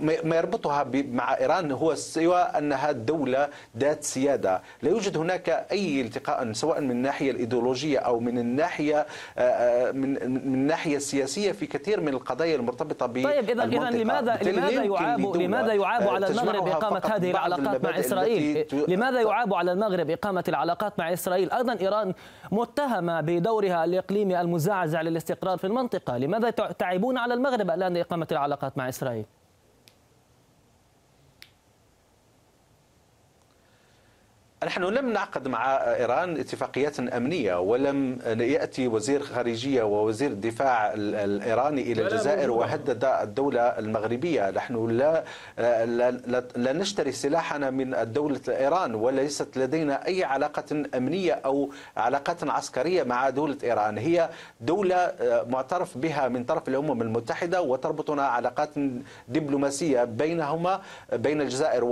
ما 0.00 0.36
يربطها 0.36 0.86
مع 0.94 1.36
إيران 1.36 1.72
هو 1.72 1.94
سوى 1.94 2.36
أنها 2.36 2.92
دولة 2.92 3.48
ذات 3.78 4.04
سيادة 4.04 4.62
لا 4.82 4.90
يوجد 4.90 5.16
هناك 5.16 5.66
أي 5.72 6.00
التقاء 6.00 6.52
سواء 6.52 6.80
من 6.80 6.90
الناحية 6.90 7.30
الإيديولوجية 7.30 7.98
أو 7.98 8.20
من 8.20 8.38
الناحية 8.38 9.06
آه، 9.38 9.40
آه، 9.40 9.92
من 9.92 10.10
من 10.10 10.36
الناحية 10.36 10.96
السياسية 10.96 11.52
في 11.52 11.66
كثير 11.66 12.00
من 12.00 12.08
القضايا 12.08 12.56
المرتبطة 12.56 13.06
ب 13.06 13.24
طيب 13.24 13.50
إذا 13.50 13.64
إذا 13.64 13.90
لماذا 13.90 14.38
لماذا 14.42 14.82
يعاب 14.82 15.36
لماذا 15.36 15.72
يعاب 15.74 16.08
على 16.08 16.26
المغرب 16.26 16.68
إقامة 16.68 17.02
هذه 17.14 17.30
العلاقات 17.30 17.84
مع 17.84 17.98
إسرائيل؟ 17.98 18.66
لماذا 18.88 19.20
يعاب 19.20 19.54
على 19.54 19.72
المغرب 19.72 20.10
إقامة 20.10 20.44
العلاقات 20.48 20.98
مع 20.98 21.12
إسرائيل؟ 21.12 21.52
أيضا 21.52 21.76
إيران 21.80 22.14
متهمة 22.52 23.20
بدورها 23.20 23.84
الإقليمي 23.84 24.40
المزعزع 24.40 25.02
للاستقرار 25.02 25.58
في 25.58 25.66
المنطقة، 25.66 26.18
لماذا 26.18 26.50
تعيبون 26.50 27.18
على 27.18 27.34
المغرب 27.34 27.70
الآن 27.70 27.94
لإقامة 27.94 28.26
العلاقات 28.32 28.78
مع 28.78 28.88
إسرائيل؟ 28.90 29.24
نحن 34.64 34.84
لم 34.84 35.12
نعقد 35.12 35.48
مع 35.48 35.76
إيران 35.76 36.36
اتفاقيات 36.36 37.00
أمنية 37.00 37.60
ولم 37.60 38.18
يأتي 38.26 38.88
وزير 38.88 39.22
خارجية 39.22 39.82
ووزير 39.82 40.30
الدفاع 40.30 40.92
الإيراني 40.94 41.92
إلى 41.92 42.02
الجزائر 42.02 42.50
وهدد 42.50 43.04
الدولة 43.04 43.60
المغربية، 43.60 44.50
نحن 44.50 44.86
لا 44.90 45.24
لا, 45.58 46.10
لا, 46.10 46.44
لا 46.56 46.72
نشتري 46.72 47.12
سلاحنا 47.12 47.70
من 47.70 48.12
دولة 48.12 48.40
إيران 48.48 48.94
وليست 48.94 49.58
لدينا 49.58 50.06
أي 50.06 50.24
علاقة 50.24 50.82
أمنية 50.94 51.32
أو 51.32 51.70
علاقات 51.96 52.50
عسكرية 52.50 53.02
مع 53.02 53.30
دولة 53.30 53.56
إيران، 53.64 53.98
هي 53.98 54.28
دولة 54.60 55.12
معترف 55.48 55.98
بها 55.98 56.28
من 56.28 56.44
طرف 56.44 56.68
الأمم 56.68 57.02
المتحدة 57.02 57.62
وتربطنا 57.62 58.22
علاقات 58.22 58.70
دبلوماسية 59.28 60.04
بينهما 60.04 60.80
بين 61.12 61.40
الجزائر 61.40 61.84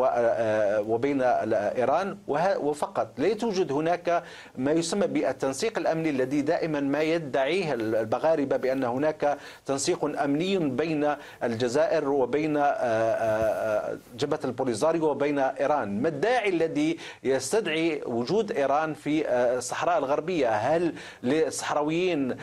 وبين 0.88 1.22
إيران. 1.22 2.18
وفقط. 2.61 3.09
لا 3.18 3.35
توجد 3.35 3.73
هناك 3.73 4.23
ما 4.57 4.73
يسمى 4.73 5.07
بالتنسيق 5.07 5.79
الأمني 5.79 6.11
الذي 6.11 6.40
دائما 6.40 6.81
ما 6.81 7.03
يدعيه 7.03 7.75
المغاربة 7.75 8.57
بأن 8.57 8.85
هناك 8.85 9.38
تنسيق 9.66 10.05
أمني 10.05 10.59
بين 10.59 11.14
الجزائر 11.42 12.09
وبين 12.09 12.57
آه، 12.57 12.62
آه، 12.62 13.92
آه، 13.92 13.99
جبهة 14.18 14.40
البوليزاريو 14.44 15.11
وبين 15.11 15.38
إيران. 15.38 16.03
ما 16.03 16.09
الداعي 16.09 16.49
الذي 16.49 16.97
يستدعي 17.25 18.03
وجود 18.07 18.53
إيران 18.53 18.94
في 18.94 19.29
الصحراء 19.31 19.99
الغربية؟ 19.99 20.49
هل 20.49 20.94
للصحراويين 21.23 22.37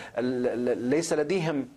ليس 0.90 1.14
لديهم 1.14 1.68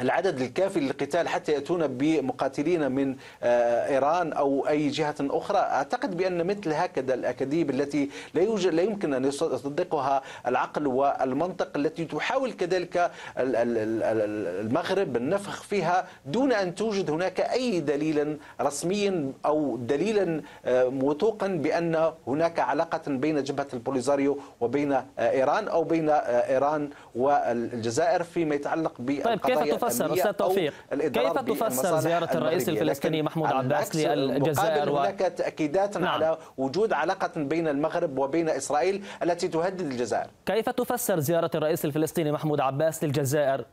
العدد 0.00 0.40
الكافي 0.40 0.80
للقتال 0.80 1.28
حتى 1.28 1.52
يأتون 1.52 1.86
بمقاتلين 1.86 2.92
من 2.92 3.16
آه، 3.42 3.88
إيران 3.88 4.32
أو 4.32 4.68
أي 4.68 4.88
جهة 4.88 5.14
أخرى. 5.20 5.58
أعتقد 5.58 6.16
بأن 6.16 6.46
مثل 6.46 6.72
هكذا 6.72 7.14
الأكاذيب 7.14 7.70
التي 7.70 8.10
لا, 8.34 8.42
يوجد 8.42 8.74
لا 8.74 8.82
يمكن 8.82 9.14
أن 9.14 9.24
يصدقها 9.24 10.22
العقل 10.46 10.86
والمنطق 10.86 11.68
التي 11.76 12.04
تحاول 12.04 12.52
كذلك 12.52 13.10
المغرب 13.38 15.16
النفخ 15.16 15.62
فيها 15.62 16.06
دون 16.26 16.52
أن 16.52 16.74
توجد 16.74 17.10
هناك 17.10 17.40
أي 17.40 17.80
دليل 17.80 18.36
رسمي 18.60 19.32
أو 19.46 19.76
دليلا 19.76 20.42
آه، 20.64 20.88
موثوقا 20.88 21.46
بأن 21.46 22.12
هناك 22.26 22.58
علاقة 22.60 23.00
بين 23.06 23.42
جبهة 23.42 23.66
البوليزاريو 23.74 24.38
وبين 24.60 24.92
آه، 24.92 25.04
إيران 25.18 25.68
أو 25.68 25.84
بين 25.84 26.08
إيران 26.10 26.90
والجزائر 27.14 28.22
فيما 28.22 28.54
يتعلق 28.54 28.92
بالقضايا. 28.98 29.36
طيب 29.76 29.89
تفسر 29.90 30.14
أستاذ 30.14 30.32
توفيق 30.32 30.72
كيف 30.92 31.38
تفسر 31.38 32.00
زيارة 32.00 32.36
الرئيس 32.36 32.68
الفلسطيني 32.68 33.22
محمود 33.22 33.52
عباس 33.52 33.96
للجزائر 33.96 34.90
و... 34.90 34.98
هناك 34.98 35.18
تأكيدات 35.18 35.96
نعم. 35.96 36.08
على 36.08 36.38
وجود 36.58 36.92
علاقة 36.92 37.30
بين 37.36 37.68
المغرب 37.68 38.18
وبين 38.18 38.48
إسرائيل 38.48 39.04
التي 39.22 39.48
تهدد 39.48 39.80
الجزائر. 39.80 40.30
كيف 40.46 40.68
تفسر 40.68 41.20
زيارة 41.20 41.50
الرئيس 41.54 41.84
الفلسطيني 41.84 42.32
محمود 42.32 42.60
عباس 42.60 43.04
للجزائر؟ 43.04 43.64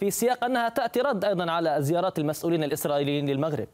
في 0.00 0.10
سياق 0.10 0.44
أنها 0.44 0.68
تأتي 0.68 1.00
رد 1.00 1.24
أيضا 1.24 1.50
على 1.50 1.76
زيارات 1.78 2.18
المسؤولين 2.18 2.64
الإسرائيليين 2.64 3.26
للمغرب. 3.26 3.68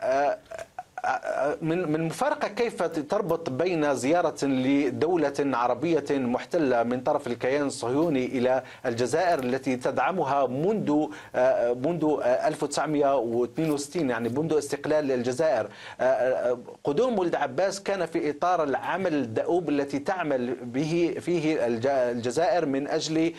أه 0.00 0.38
من 1.62 1.92
من 1.92 2.02
مفارقة 2.04 2.48
كيف 2.48 2.82
تربط 2.82 3.50
بين 3.50 3.94
زيارة 3.94 4.44
لدولة 4.44 5.32
عربية 5.38 6.04
محتلة 6.10 6.82
من 6.82 7.00
طرف 7.00 7.26
الكيان 7.26 7.66
الصهيوني 7.66 8.26
إلى 8.26 8.62
الجزائر 8.86 9.38
التي 9.38 9.76
تدعمها 9.76 10.46
منذ 10.46 11.06
منذ 11.84 12.20
1962 12.24 14.10
يعني 14.10 14.28
منذ 14.28 14.58
استقلال 14.58 15.12
الجزائر. 15.12 15.68
قدوم 16.84 17.18
ولد 17.18 17.34
عباس 17.34 17.82
كان 17.82 18.06
في 18.06 18.30
إطار 18.30 18.62
العمل 18.64 19.14
الدؤوب 19.14 19.68
التي 19.68 19.98
تعمل 19.98 20.54
به 20.64 21.16
فيه 21.20 21.66
الجزائر 21.66 22.66
من 22.66 22.88
أجل 22.88 23.32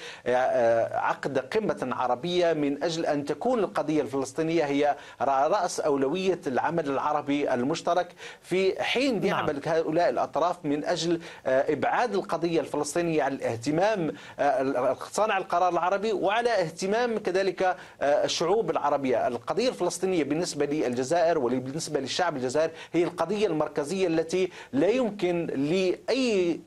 عقد 0.91 1.39
قمة 1.39 1.87
عربية 1.91 2.53
من 2.53 2.83
أجل 2.83 3.05
أن 3.05 3.25
تكون 3.25 3.59
القضية 3.59 4.01
الفلسطينية 4.01 4.63
هي 4.65 4.95
رأس 5.21 5.79
أولوية 5.79 6.39
العمل 6.47 6.89
العربي 6.89 7.50
المشترك 7.53 8.07
في 8.41 8.83
حين. 8.83 9.23
يعمل 9.23 9.61
نعم. 9.65 9.75
هؤلاء 9.75 10.09
الأطراف 10.09 10.65
من 10.65 10.85
أجل 10.85 11.21
آه، 11.45 11.73
إبعاد 11.73 12.15
القضية 12.15 12.59
الفلسطينية 12.59 13.23
عن 13.23 13.33
اهتمام 13.41 14.13
آه، 14.39 14.97
صانع 15.11 15.37
القرار 15.37 15.69
العربي 15.69 16.13
وعلى 16.13 16.49
اهتمام 16.49 17.17
كذلك 17.17 17.63
آه، 18.01 18.25
الشعوب 18.25 18.71
العربية 18.71 19.27
القضية 19.27 19.69
الفلسطينية 19.69 20.23
بالنسبة 20.23 20.65
للجزائر 20.65 21.37
وبالنسبة 21.37 21.99
للشعب 21.99 22.37
الجزائري 22.37 22.73
هي 22.93 23.03
القضية 23.03 23.47
المركزية 23.47 24.07
التي 24.07 24.49
لا 24.73 24.87
يمكن 24.87 25.45
لأي 25.45 26.59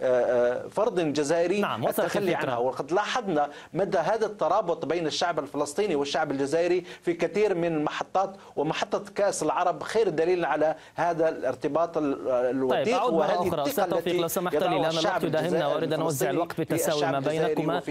فرد 0.71 1.13
جزائري 1.13 1.61
نعم. 1.61 1.87
التخلي 1.87 2.35
عنها 2.35 2.57
وقد 2.57 2.93
لاحظنا 2.93 3.51
مدى 3.75 3.99
هذا 3.99 4.27
الترابط 4.27 4.85
بين 4.85 5.07
الشعب 5.07 5.39
الفلسطيني 5.39 5.95
والشعب 5.95 6.31
الجزائري 6.31 6.85
في 7.03 7.15
كثير 7.15 7.55
من 7.55 7.77
المحطات 7.77 8.37
ومحطة 8.57 9.05
كأس 9.15 9.43
العرب 9.43 9.83
خير 9.83 10.09
دليل 10.09 10.45
على 10.45 10.74
هذا 10.95 11.29
الارتباط 11.29 11.99
الوثيق 11.99 12.85
طيب 12.85 12.95
أعود 12.95 13.13
مرة 13.15 13.49
أخرى. 13.49 13.63
أستاذ 13.67 13.85
توفيق 13.85 14.21
لو 14.21 14.29
سمحت 14.29 14.55
لي 14.55 14.79
لأن 14.79 14.99
الوقت 14.99 15.25
يداهمنا 15.25 15.67
وأريد 15.67 15.93
أن 15.93 16.01
أوزع 16.01 16.31
الوقت 16.31 16.59
بالتساوي 16.59 17.07
ما 17.13 17.21
بينكما. 17.21 17.83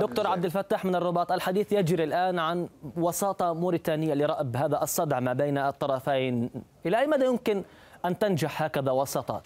دكتور 0.00 0.26
عبد 0.26 0.44
الفتاح 0.44 0.84
من 0.84 0.94
الرباط 0.94 1.32
الحديث 1.32 1.72
يجري 1.72 2.04
الآن 2.04 2.38
عن 2.38 2.68
وساطة 2.96 3.52
موريتانية 3.52 4.14
لرأب 4.14 4.56
هذا 4.56 4.82
الصدع 4.82 5.20
ما 5.20 5.32
بين 5.32 5.58
الطرفين. 5.58 6.50
إلى 6.86 7.00
أي 7.00 7.06
مدى 7.06 7.24
يمكن 7.24 7.62
أن 8.04 8.18
تنجح 8.18 8.62
هكذا 8.62 8.90
وساطات؟ 8.90 9.42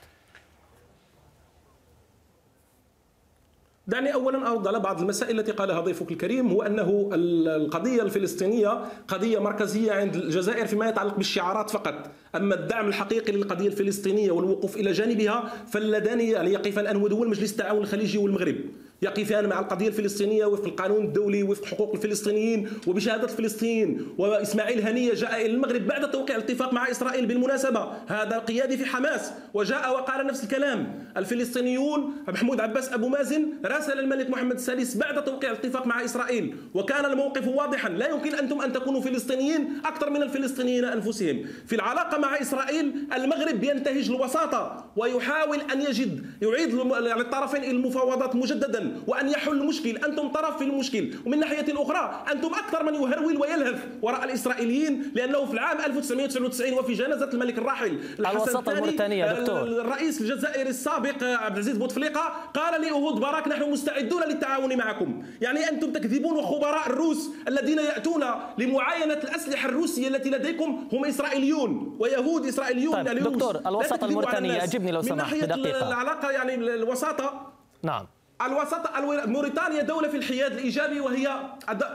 دعني 3.87 4.15
اولا 4.15 4.53
ارد 4.53 4.67
على 4.67 4.81
بعض 4.81 5.01
المسائل 5.01 5.41
التي 5.41 5.53
قالها 5.53 5.81
ضيفك 5.81 6.13
الكريم 6.13 6.49
هو 6.49 6.63
أنه 6.63 7.11
القضية 7.13 8.03
الفلسطينية 8.03 8.85
قضية 9.09 9.39
مركزية 9.39 9.93
عند 9.93 10.17
الجزائر 10.17 10.67
فيما 10.67 10.89
يتعلق 10.89 11.17
بالشعارات 11.17 11.71
فقط. 11.71 12.11
أما 12.35 12.55
الدعم 12.55 12.89
الحقيقي 12.89 13.33
للقضية 13.33 13.67
الفلسطينية 13.67 14.31
والوقوف 14.31 14.77
إلى 14.77 14.93
جانبها 14.93 15.53
فاللذان 15.67 16.21
يعني 16.21 16.53
يقفان 16.53 16.85
الآن 16.85 16.97
هو 16.97 17.25
مجلس 17.25 17.53
التعاون 17.53 17.83
الخليجي 17.83 18.19
والمغرب. 18.19 18.57
يقفان 19.03 19.49
مع 19.49 19.61
القضية 19.61 19.89
الفلسطينية 19.89 20.47
وفق 20.47 20.65
القانون 20.65 21.05
الدولي 21.05 21.43
وفق 21.43 21.65
حقوق 21.65 21.95
الفلسطينيين 21.95 22.69
وبشهادة 22.87 23.25
الفلسطينيين 23.25 24.07
وإسماعيل 24.19 24.81
هنية 24.81 25.15
جاء 25.15 25.41
إلى 25.41 25.55
المغرب 25.55 25.87
بعد 25.87 26.11
توقيع 26.11 26.37
الاتفاق 26.37 26.73
مع 26.73 26.91
إسرائيل 26.91 27.27
بالمناسبة. 27.27 27.93
هذا 28.07 28.39
قيادي 28.39 28.77
في 28.77 28.85
حماس 28.85 29.33
وجاء 29.55 29.93
وقال 29.93 30.27
نفس 30.27 30.45
الكلام. 30.45 31.05
الفلسطينيون 31.17 32.13
محمود 32.29 32.61
عباس 32.61 32.93
أبو 32.93 33.09
مازن 33.09 33.47
راسل 33.65 33.99
الملك 33.99 34.31
محمد 34.31 34.55
السادس 34.55 34.97
بعد 34.97 35.25
توقيع 35.25 35.51
الاتفاق 35.51 35.87
مع 35.87 36.05
إسرائيل. 36.05 36.57
وكان 36.75 37.05
الموقف 37.05 37.49
واضحا. 37.49 37.89
لا 37.89 38.09
يمكن 38.09 38.35
أنتم 38.35 38.61
أن 38.61 38.73
تكونوا 38.73 39.01
فلسطينيين 39.01 39.69
أكثر 39.85 40.11
من 40.11 40.23
الفلسطينيين 40.23 40.85
أنفسهم. 40.85 41.45
في 41.67 41.75
العلاقة 41.77 42.19
مع 42.19 42.41
إسرائيل 42.41 42.93
المغرب 43.15 43.65
ينتهج 43.65 44.11
الوساطة 44.11 44.85
ويحاول 44.97 45.61
أن 45.73 45.81
يجد 45.81 46.27
يعيد 46.43 46.75
للطرفين 46.75 47.65
المفاوضات 47.65 48.37
مجددا. 48.37 48.94
وأن 49.07 49.29
يحل 49.29 49.53
المشكل. 49.53 49.97
أنتم 49.97 50.29
طرف 50.29 50.59
في 50.59 50.65
المشكل. 50.65 51.15
ومن 51.27 51.39
ناحية 51.39 51.83
أخرى 51.83 52.25
أنتم 52.33 52.49
أكثر 52.49 52.83
من 52.83 52.95
يهرول 52.95 53.37
ويلهث 53.37 53.85
وراء 54.03 54.25
الإسرائيليين 54.25 55.13
لأنه 55.15 55.45
في 55.47 55.53
العام 55.53 55.79
1999 55.79 56.73
وفي 56.79 56.93
جنازة 56.93 57.29
الملك 57.29 57.59
الراحل 57.59 57.99
الحسن 58.21 58.59
الثاني 58.59 59.23
دكتور. 59.41 59.63
الرئيس 59.63 60.21
الجزائري 60.21 60.71
السابق 60.71 61.25
عبد 61.25 61.53
العزيز 61.53 61.77
بوتفليقة 61.77 62.21
قال 62.55 62.81
لأهود 62.83 63.21
باراك 63.21 63.49
نحن 63.49 63.71
مستعدون 63.71 64.23
للتعاون 64.23 64.77
معكم. 64.77 65.23
يعني 65.41 65.69
أنتم 65.69 65.93
تكذبون 65.93 66.37
وخبراء 66.37 66.87
الروس 66.87 67.31
الذين 67.49 67.79
يأتون 67.79 68.25
لمعاينة 68.59 69.15
الأسلحة 69.15 69.69
الروسية 69.69 70.09
التي 70.09 70.31
لديكم 70.31 70.89
هم 70.93 71.05
إسرائيليون 71.05 71.97
ويهود 72.01 72.47
إسرائيليون 72.47 73.05
طيب 73.05 73.19
دكتور 73.19 73.61
الوساطة 73.67 74.05
الموريتانية 74.05 74.65
أجبني 74.65 74.91
لو 74.93 75.03
سمحت 75.03 75.35
بدقيقة. 75.35 75.89
العلاقة 75.89 76.31
يعني 76.31 76.55
الوساطة 76.55 77.53
نعم. 77.83 78.07
الوسط 78.43 78.81
موريتانيا 79.27 79.83
دولة 79.83 80.09
في 80.09 80.17
الحياد 80.17 80.53
الإيجابي 80.53 81.01
وهي 81.01 81.37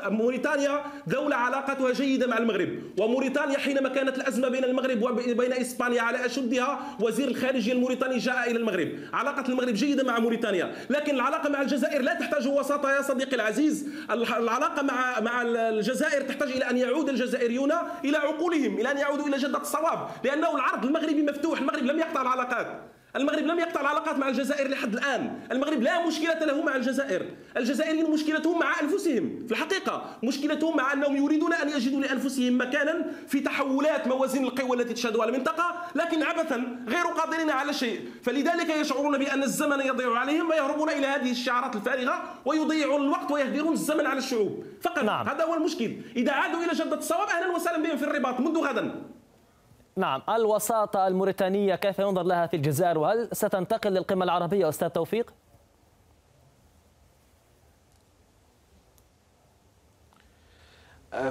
موريتانيا 0.05 0.81
دولة 1.07 1.35
علاقتها 1.35 1.93
جيدة 1.93 2.27
مع 2.27 2.37
المغرب. 2.37 2.69
وموريتانيا 2.99 3.57
حينما 3.57 3.89
كانت 3.89 4.17
الأزمة 4.17 4.49
بين 4.49 4.63
المغرب 4.63 5.03
وبين 5.03 5.53
إسبانيا 5.53 6.01
على 6.01 6.25
أشدها 6.25 6.79
وزير 6.99 7.27
الخارجية 7.27 7.73
الموريتاني 7.73 8.17
جاء 8.17 8.51
إلى 8.51 8.59
المغرب. 8.59 8.89
علاقة 9.13 9.49
المغرب 9.49 9.73
جيدة 9.73 10.03
مع 10.03 10.19
موريتانيا. 10.19 10.75
لكن 10.89 11.15
العلاقة 11.15 11.49
مع 11.49 11.61
الجزائر 11.61 12.01
لا 12.01 12.13
تحتاج 12.13 12.47
وساطة 12.47 12.91
يا 12.91 13.01
صديقي 13.01 13.35
العزيز. 13.35 13.87
العلاقة 14.11 14.81
مع 14.81 15.19
مع 15.19 15.41
الجزائر 15.41 16.21
تحتاج 16.21 16.49
إلى 16.51 16.69
أن 16.69 16.77
يعود 16.77 17.09
الجزائريون 17.09 17.71
إلى 18.05 18.17
عقولهم 18.17 18.77
إلى 18.77 18.91
أن 18.91 18.97
يعودوا 18.97 19.27
إلى 19.27 19.37
جدة 19.37 19.61
الصواب. 19.61 20.07
لأنه 20.23 20.55
العرض 20.55 20.85
المغربي 20.85 21.23
مفتوح 21.23 21.59
المغرب 21.59 21.83
لم 21.83 21.99
يقطع 21.99 22.21
العلاقات. 22.21 22.81
المغرب 23.15 23.45
لم 23.45 23.59
يقطع 23.59 23.81
العلاقات 23.81 24.17
مع 24.17 24.29
الجزائر 24.29 24.67
لحد 24.67 24.93
الآن، 24.93 25.39
المغرب 25.51 25.81
لا 25.81 26.07
مشكلة 26.07 26.45
له 26.45 26.61
مع 26.61 26.75
الجزائر، 26.75 27.25
الجزائريين 27.57 28.11
مشكلتهم 28.11 28.59
مع 28.59 28.81
أنفسهم، 28.81 29.45
في 29.47 29.51
الحقيقة 29.51 30.17
مشكلتهم 30.23 30.77
مع 30.77 30.93
أنهم 30.93 31.15
يريدون 31.17 31.53
أن 31.53 31.69
يجدوا 31.69 32.01
لأنفسهم 32.01 32.61
مكانا 32.61 33.05
في 33.27 33.39
تحولات 33.39 34.07
موازين 34.07 34.43
القوى 34.43 34.77
التي 34.77 34.93
تشهدها 34.93 35.25
المنطقة، 35.25 35.81
لكن 35.95 36.23
عبثا 36.23 36.85
غير 36.87 37.05
قادرين 37.05 37.49
على 37.49 37.73
شيء، 37.73 38.01
فلذلك 38.23 38.69
يشعرون 38.69 39.17
بأن 39.17 39.43
الزمن 39.43 39.79
يضيع 39.79 40.17
عليهم 40.17 40.49
ويهربون 40.49 40.89
إلى 40.89 41.07
هذه 41.07 41.31
الشعارات 41.31 41.75
الفارغة 41.75 42.23
ويضيعون 42.45 43.01
الوقت 43.01 43.31
ويهدرون 43.31 43.73
الزمن 43.73 44.05
على 44.05 44.19
الشعوب، 44.19 44.63
فقط 44.81 45.03
نعم. 45.03 45.27
هذا 45.27 45.43
هو 45.43 45.53
المشكل، 45.53 45.95
إذا 46.15 46.31
عادوا 46.31 46.63
إلى 46.63 46.73
جدة 46.73 46.97
الصواب 46.97 47.27
أهلا 47.27 47.55
وسهلا 47.55 47.83
بهم 47.83 47.97
في 47.97 48.03
الرباط 48.03 48.39
منذ 48.39 48.57
غدا. 48.57 48.95
نعم 49.95 50.21
الوساطة 50.29 51.07
الموريتانية 51.07 51.75
كيف 51.75 51.99
ينظر 51.99 52.23
لها 52.23 52.47
في 52.47 52.55
الجزائر 52.55 52.97
وهل 52.97 53.29
ستنتقل 53.33 53.91
للقمة 53.93 54.23
العربية 54.23 54.69
أستاذ 54.69 54.89
توفيق؟ 54.89 55.33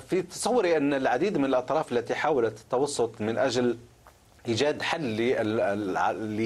في 0.00 0.22
تصوري 0.22 0.76
أن 0.76 0.94
العديد 0.94 1.38
من 1.38 1.44
الأطراف 1.44 1.92
التي 1.92 2.14
حاولت 2.14 2.60
التوسط 2.60 3.20
من 3.20 3.38
أجل 3.38 3.78
إيجاد 4.48 4.82
حل 4.82 5.16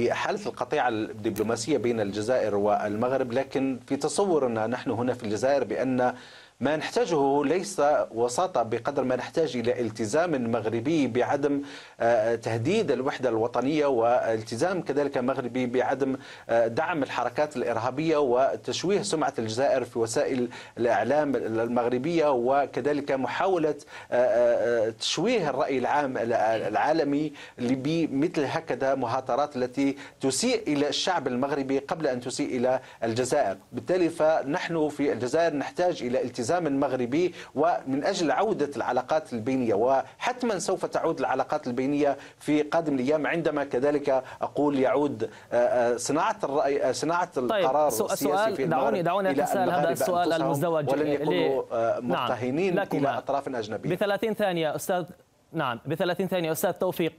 لحاله 0.09 0.47
القطيعة 0.47 0.89
الدبلوماسية 0.89 1.79
بين 1.79 2.01
الجزائر 2.01 2.55
والمغرب 2.55 3.33
لكن 3.33 3.81
في 3.87 3.97
تصورنا 3.97 4.67
نحن 4.67 4.91
هنا 4.91 5.15
في 5.15 5.25
الجزائر 5.25 5.65
بأن 5.65 6.15
ما 6.63 6.77
نحتاجه 6.77 7.45
ليس 7.45 7.83
وساطة 8.11 8.63
بقدر 8.63 9.05
ما 9.05 9.17
نحتاج 9.17 9.57
إلى 9.57 9.81
التزام 9.81 10.51
مغربي 10.51 11.07
بعدم 11.07 11.63
آه، 12.01 12.35
تهديد 12.35 12.91
الوحدة 12.91 13.29
الوطنية 13.29 13.87
والتزام 13.87 14.83
كذلك 14.83 15.19
مغربي 15.19 15.67
بعدم 15.67 16.17
آه، 16.49 16.67
دعم 16.67 17.03
الحركات 17.03 17.57
الإرهابية 17.57 18.17
وتشويه 18.17 19.03
سمعة 19.03 19.33
الجزائر 19.39 19.85
في 19.85 19.99
وسائل 19.99 20.49
الإعلام 20.79 21.37
المغربية 21.37 22.31
وكذلك 22.33 23.13
محاولة 23.13 23.75
آه، 24.13 24.91
تشويه 24.91 25.51
الرأي 25.51 25.79
العام 25.79 26.15
العالمي 26.19 27.33
بمثل 27.59 28.45
هكذا 28.45 28.95
مهاترات 28.95 29.57
التي 29.57 29.97
تسيء 30.21 30.63
إلى 30.67 30.89
الشعب 30.89 31.27
المغربي 31.27 31.79
قبل 31.79 32.07
أن 32.07 32.21
تسيء 32.21 32.57
إلى 32.57 32.81
الجزائر. 33.05 33.57
بالتالي 33.73 34.09
فنحن 34.09 34.89
في 34.89 35.13
الجزائر 35.13 35.55
نحتاج 35.55 36.03
إلى 36.03 36.23
التزام 36.23 36.52
الالتزام 36.53 36.67
المغربي 36.67 37.35
ومن 37.55 38.05
أجل 38.05 38.31
عودة 38.31 38.71
العلاقات 38.77 39.33
البينية 39.33 39.75
وحتما 39.75 40.59
سوف 40.59 40.87
تعود 40.87 41.21
العلاقات 41.21 41.67
البينية 41.67 42.17
في 42.39 42.63
قادم 42.63 42.95
الأيام 42.95 43.27
عندما 43.27 43.65
كذلك 43.65 44.25
أقول 44.43 44.79
يعود 44.79 45.31
آه، 45.53 45.57
آه، 45.57 45.97
صناعة 45.97 46.37
الرأي 46.45 46.85
آه، 46.89 46.93
صناعة 46.93 47.35
طيب 47.35 47.65
القرار 47.65 47.89
السياسي 47.89 48.55
في 48.55 48.67
دعوني 48.67 49.03
دعوني 49.03 49.31
أتساءل 49.31 49.71
هذا 49.71 49.91
السؤال 49.91 50.33
المزدوج 50.33 50.91
ولن 50.91 51.07
يكونوا 51.07 51.63
مرتهنين 52.01 52.75
نعم. 52.75 52.87
إلى 52.95 53.19
أطراف 53.19 53.49
أجنبية 53.49 53.91
ب 53.91 53.95
30 53.95 54.35
ثانية 54.35 54.75
أستاذ 54.77 55.05
نعم 55.53 55.81
ب 55.87 55.95
30 55.95 56.29
ثانية 56.29 56.53
أستاذ 56.53 56.73
توفيق 56.73 57.13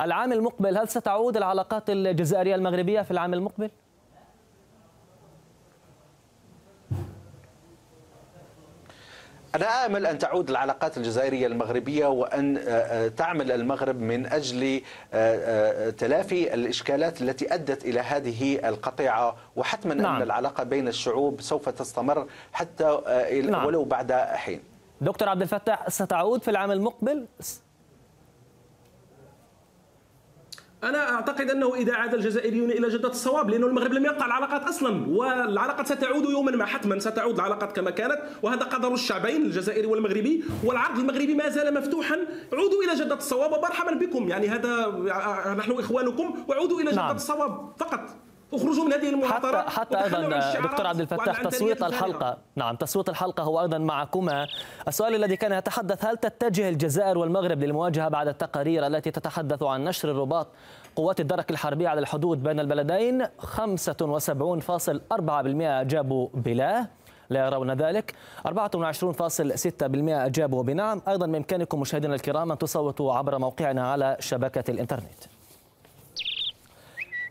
العام 0.00 0.32
المقبل 0.32 0.78
هل 0.78 0.88
ستعود 0.88 1.36
العلاقات 1.36 1.90
الجزائرية 1.90 2.54
المغربية 2.54 3.02
في 3.02 3.10
العام 3.10 3.34
المقبل؟ 3.34 3.70
أنا 9.54 9.86
آمل 9.86 10.06
أن 10.06 10.18
تعود 10.18 10.50
العلاقات 10.50 10.96
الجزائرية 10.96 11.46
المغربية 11.46 12.06
وأن 12.06 12.56
آه، 12.56 12.60
آه، 12.60 13.08
تعمل 13.08 13.52
المغرب 13.52 14.00
من 14.00 14.26
أجل 14.26 14.82
آه، 15.12 15.90
تلافي 15.90 16.54
الإشكالات 16.54 17.22
التي 17.22 17.54
أدت 17.54 17.84
إلى 17.84 18.00
هذه 18.00 18.68
القطيعة 18.68 19.36
وحتما 19.56 19.94
نعم. 19.94 20.16
أن 20.16 20.22
العلاقة 20.22 20.64
بين 20.64 20.88
الشعوب 20.88 21.40
سوف 21.40 21.68
تستمر 21.68 22.26
حتى 22.52 23.00
نعم. 23.44 23.66
ولو 23.66 23.84
بعد 23.84 24.12
حين 24.12 24.62
دكتور 25.00 25.28
عبد 25.28 25.42
الفتاح 25.42 25.88
ستعود 25.90 26.42
في 26.42 26.50
العام 26.50 26.70
المقبل 26.70 27.26
أنا 30.84 31.14
أعتقد 31.14 31.50
أنه 31.50 31.74
إذا 31.74 31.94
عاد 31.94 32.14
الجزائريون 32.14 32.70
إلى 32.70 32.88
جدة 32.88 33.08
الصواب 33.08 33.50
لأنه 33.50 33.66
المغرب 33.66 33.92
لم 33.92 34.04
يقطع 34.04 34.26
العلاقات 34.26 34.62
أصلا 34.62 35.06
والعلاقات 35.08 35.86
ستعود 35.86 36.24
يوما 36.24 36.50
ما 36.50 36.64
حتما 36.64 36.98
ستعود 36.98 37.34
العلاقات 37.34 37.76
كما 37.76 37.90
كانت 37.90 38.18
وهذا 38.42 38.64
قدر 38.64 38.94
الشعبين 38.94 39.42
الجزائري 39.42 39.86
والمغربي 39.86 40.44
والعرض 40.64 40.98
المغربي 40.98 41.34
ما 41.34 41.48
زال 41.48 41.74
مفتوحا. 41.74 42.16
عودوا 42.52 42.82
إلى 42.84 43.04
جدة 43.04 43.14
الصواب 43.14 43.52
ومرحبا 43.52 43.94
بكم. 43.94 44.28
يعني 44.28 44.48
هذا 44.48 44.88
نحن 45.58 45.72
إخوانكم 45.72 46.44
وعودوا 46.48 46.80
إلى 46.80 46.90
جدة 46.90 47.02
نعم. 47.02 47.16
الصواب 47.16 47.72
فقط. 47.78 48.00
اخرجوا 48.54 48.84
من 48.84 48.92
هذه 48.92 49.08
المعطرات 49.08 49.68
حتى, 49.68 49.96
حتى 49.96 50.04
أيضا 50.04 50.20
دكتور 50.68 50.86
عبد 50.86 51.00
الفتاح 51.00 51.42
تصويت 51.42 51.82
الحلقة. 51.82 52.38
نعم 52.56 52.76
تصويت 52.76 53.08
الحلقة 53.08 53.42
هو 53.42 53.60
أيضا 53.60 53.78
معكما. 53.78 54.46
السؤال 54.88 55.14
الذي 55.14 55.36
كان 55.36 55.52
يتحدث 55.52 56.04
هل 56.04 56.16
تتجه 56.16 56.68
الجزائر 56.68 57.18
والمغرب 57.18 57.62
للمواجهة 57.62 58.08
بعد 58.08 58.28
التقارير 58.28 58.86
التي 58.86 59.10
تتحدث 59.10 59.62
عن 59.62 59.84
نشر 59.84 60.10
الرباط 60.10 60.48
قوات 60.96 61.20
الدرك 61.20 61.50
الحربية 61.50 61.88
على 61.88 62.00
الحدود 62.00 62.42
بين 62.42 62.60
البلدين؟ 62.60 63.24
75.4% 63.24 63.28
أجابوا 65.80 66.28
بلا 66.34 66.86
لا 67.30 67.46
يرون 67.46 67.70
ذلك. 67.70 68.14
24.6% 68.46 68.52
أجابوا 70.24 70.62
بنعم. 70.62 71.02
أيضا 71.08 71.26
بإمكانكم 71.26 71.80
مشاهدينا 71.80 72.14
الكرام 72.14 72.52
أن 72.52 72.58
تصوتوا 72.58 73.14
عبر 73.14 73.38
موقعنا 73.38 73.90
على 73.92 74.16
شبكة 74.20 74.70
الإنترنت. 74.70 75.29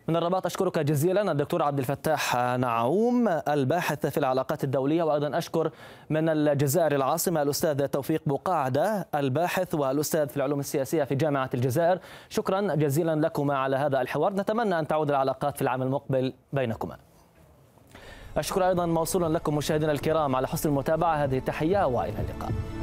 من 0.09 0.15
الرباط 0.15 0.45
أشكرك 0.45 0.79
جزيلا 0.79 1.31
الدكتور 1.31 1.63
عبد 1.63 1.79
الفتاح 1.79 2.35
نعوم 2.35 3.27
الباحث 3.27 4.05
في 4.05 4.17
العلاقات 4.17 4.63
الدولية 4.63 5.03
وأيضا 5.03 5.37
أشكر 5.37 5.71
من 6.09 6.29
الجزائر 6.29 6.95
العاصمة 6.95 7.41
الأستاذ 7.41 7.87
توفيق 7.87 8.21
بوقاعدة 8.25 9.07
الباحث 9.15 9.75
والأستاذ 9.75 10.27
في 10.27 10.37
العلوم 10.37 10.59
السياسية 10.59 11.03
في 11.03 11.15
جامعة 11.15 11.49
الجزائر. 11.53 11.99
شكرا 12.29 12.75
جزيلا 12.75 13.15
لكما 13.15 13.57
على 13.57 13.75
هذا 13.75 14.01
الحوار. 14.01 14.33
نتمنى 14.33 14.79
أن 14.79 14.87
تعود 14.87 15.09
العلاقات 15.09 15.55
في 15.55 15.61
العام 15.61 15.81
المقبل 15.81 16.33
بينكما. 16.53 16.97
أشكر 18.37 18.67
أيضا 18.67 18.85
موصولا 18.85 19.37
لكم 19.37 19.55
مشاهدينا 19.55 19.91
الكرام 19.91 20.35
على 20.35 20.47
حسن 20.47 20.69
المتابعة. 20.69 21.15
هذه 21.15 21.37
التحية 21.37 21.87
وإلى 21.87 22.19
اللقاء. 22.19 22.78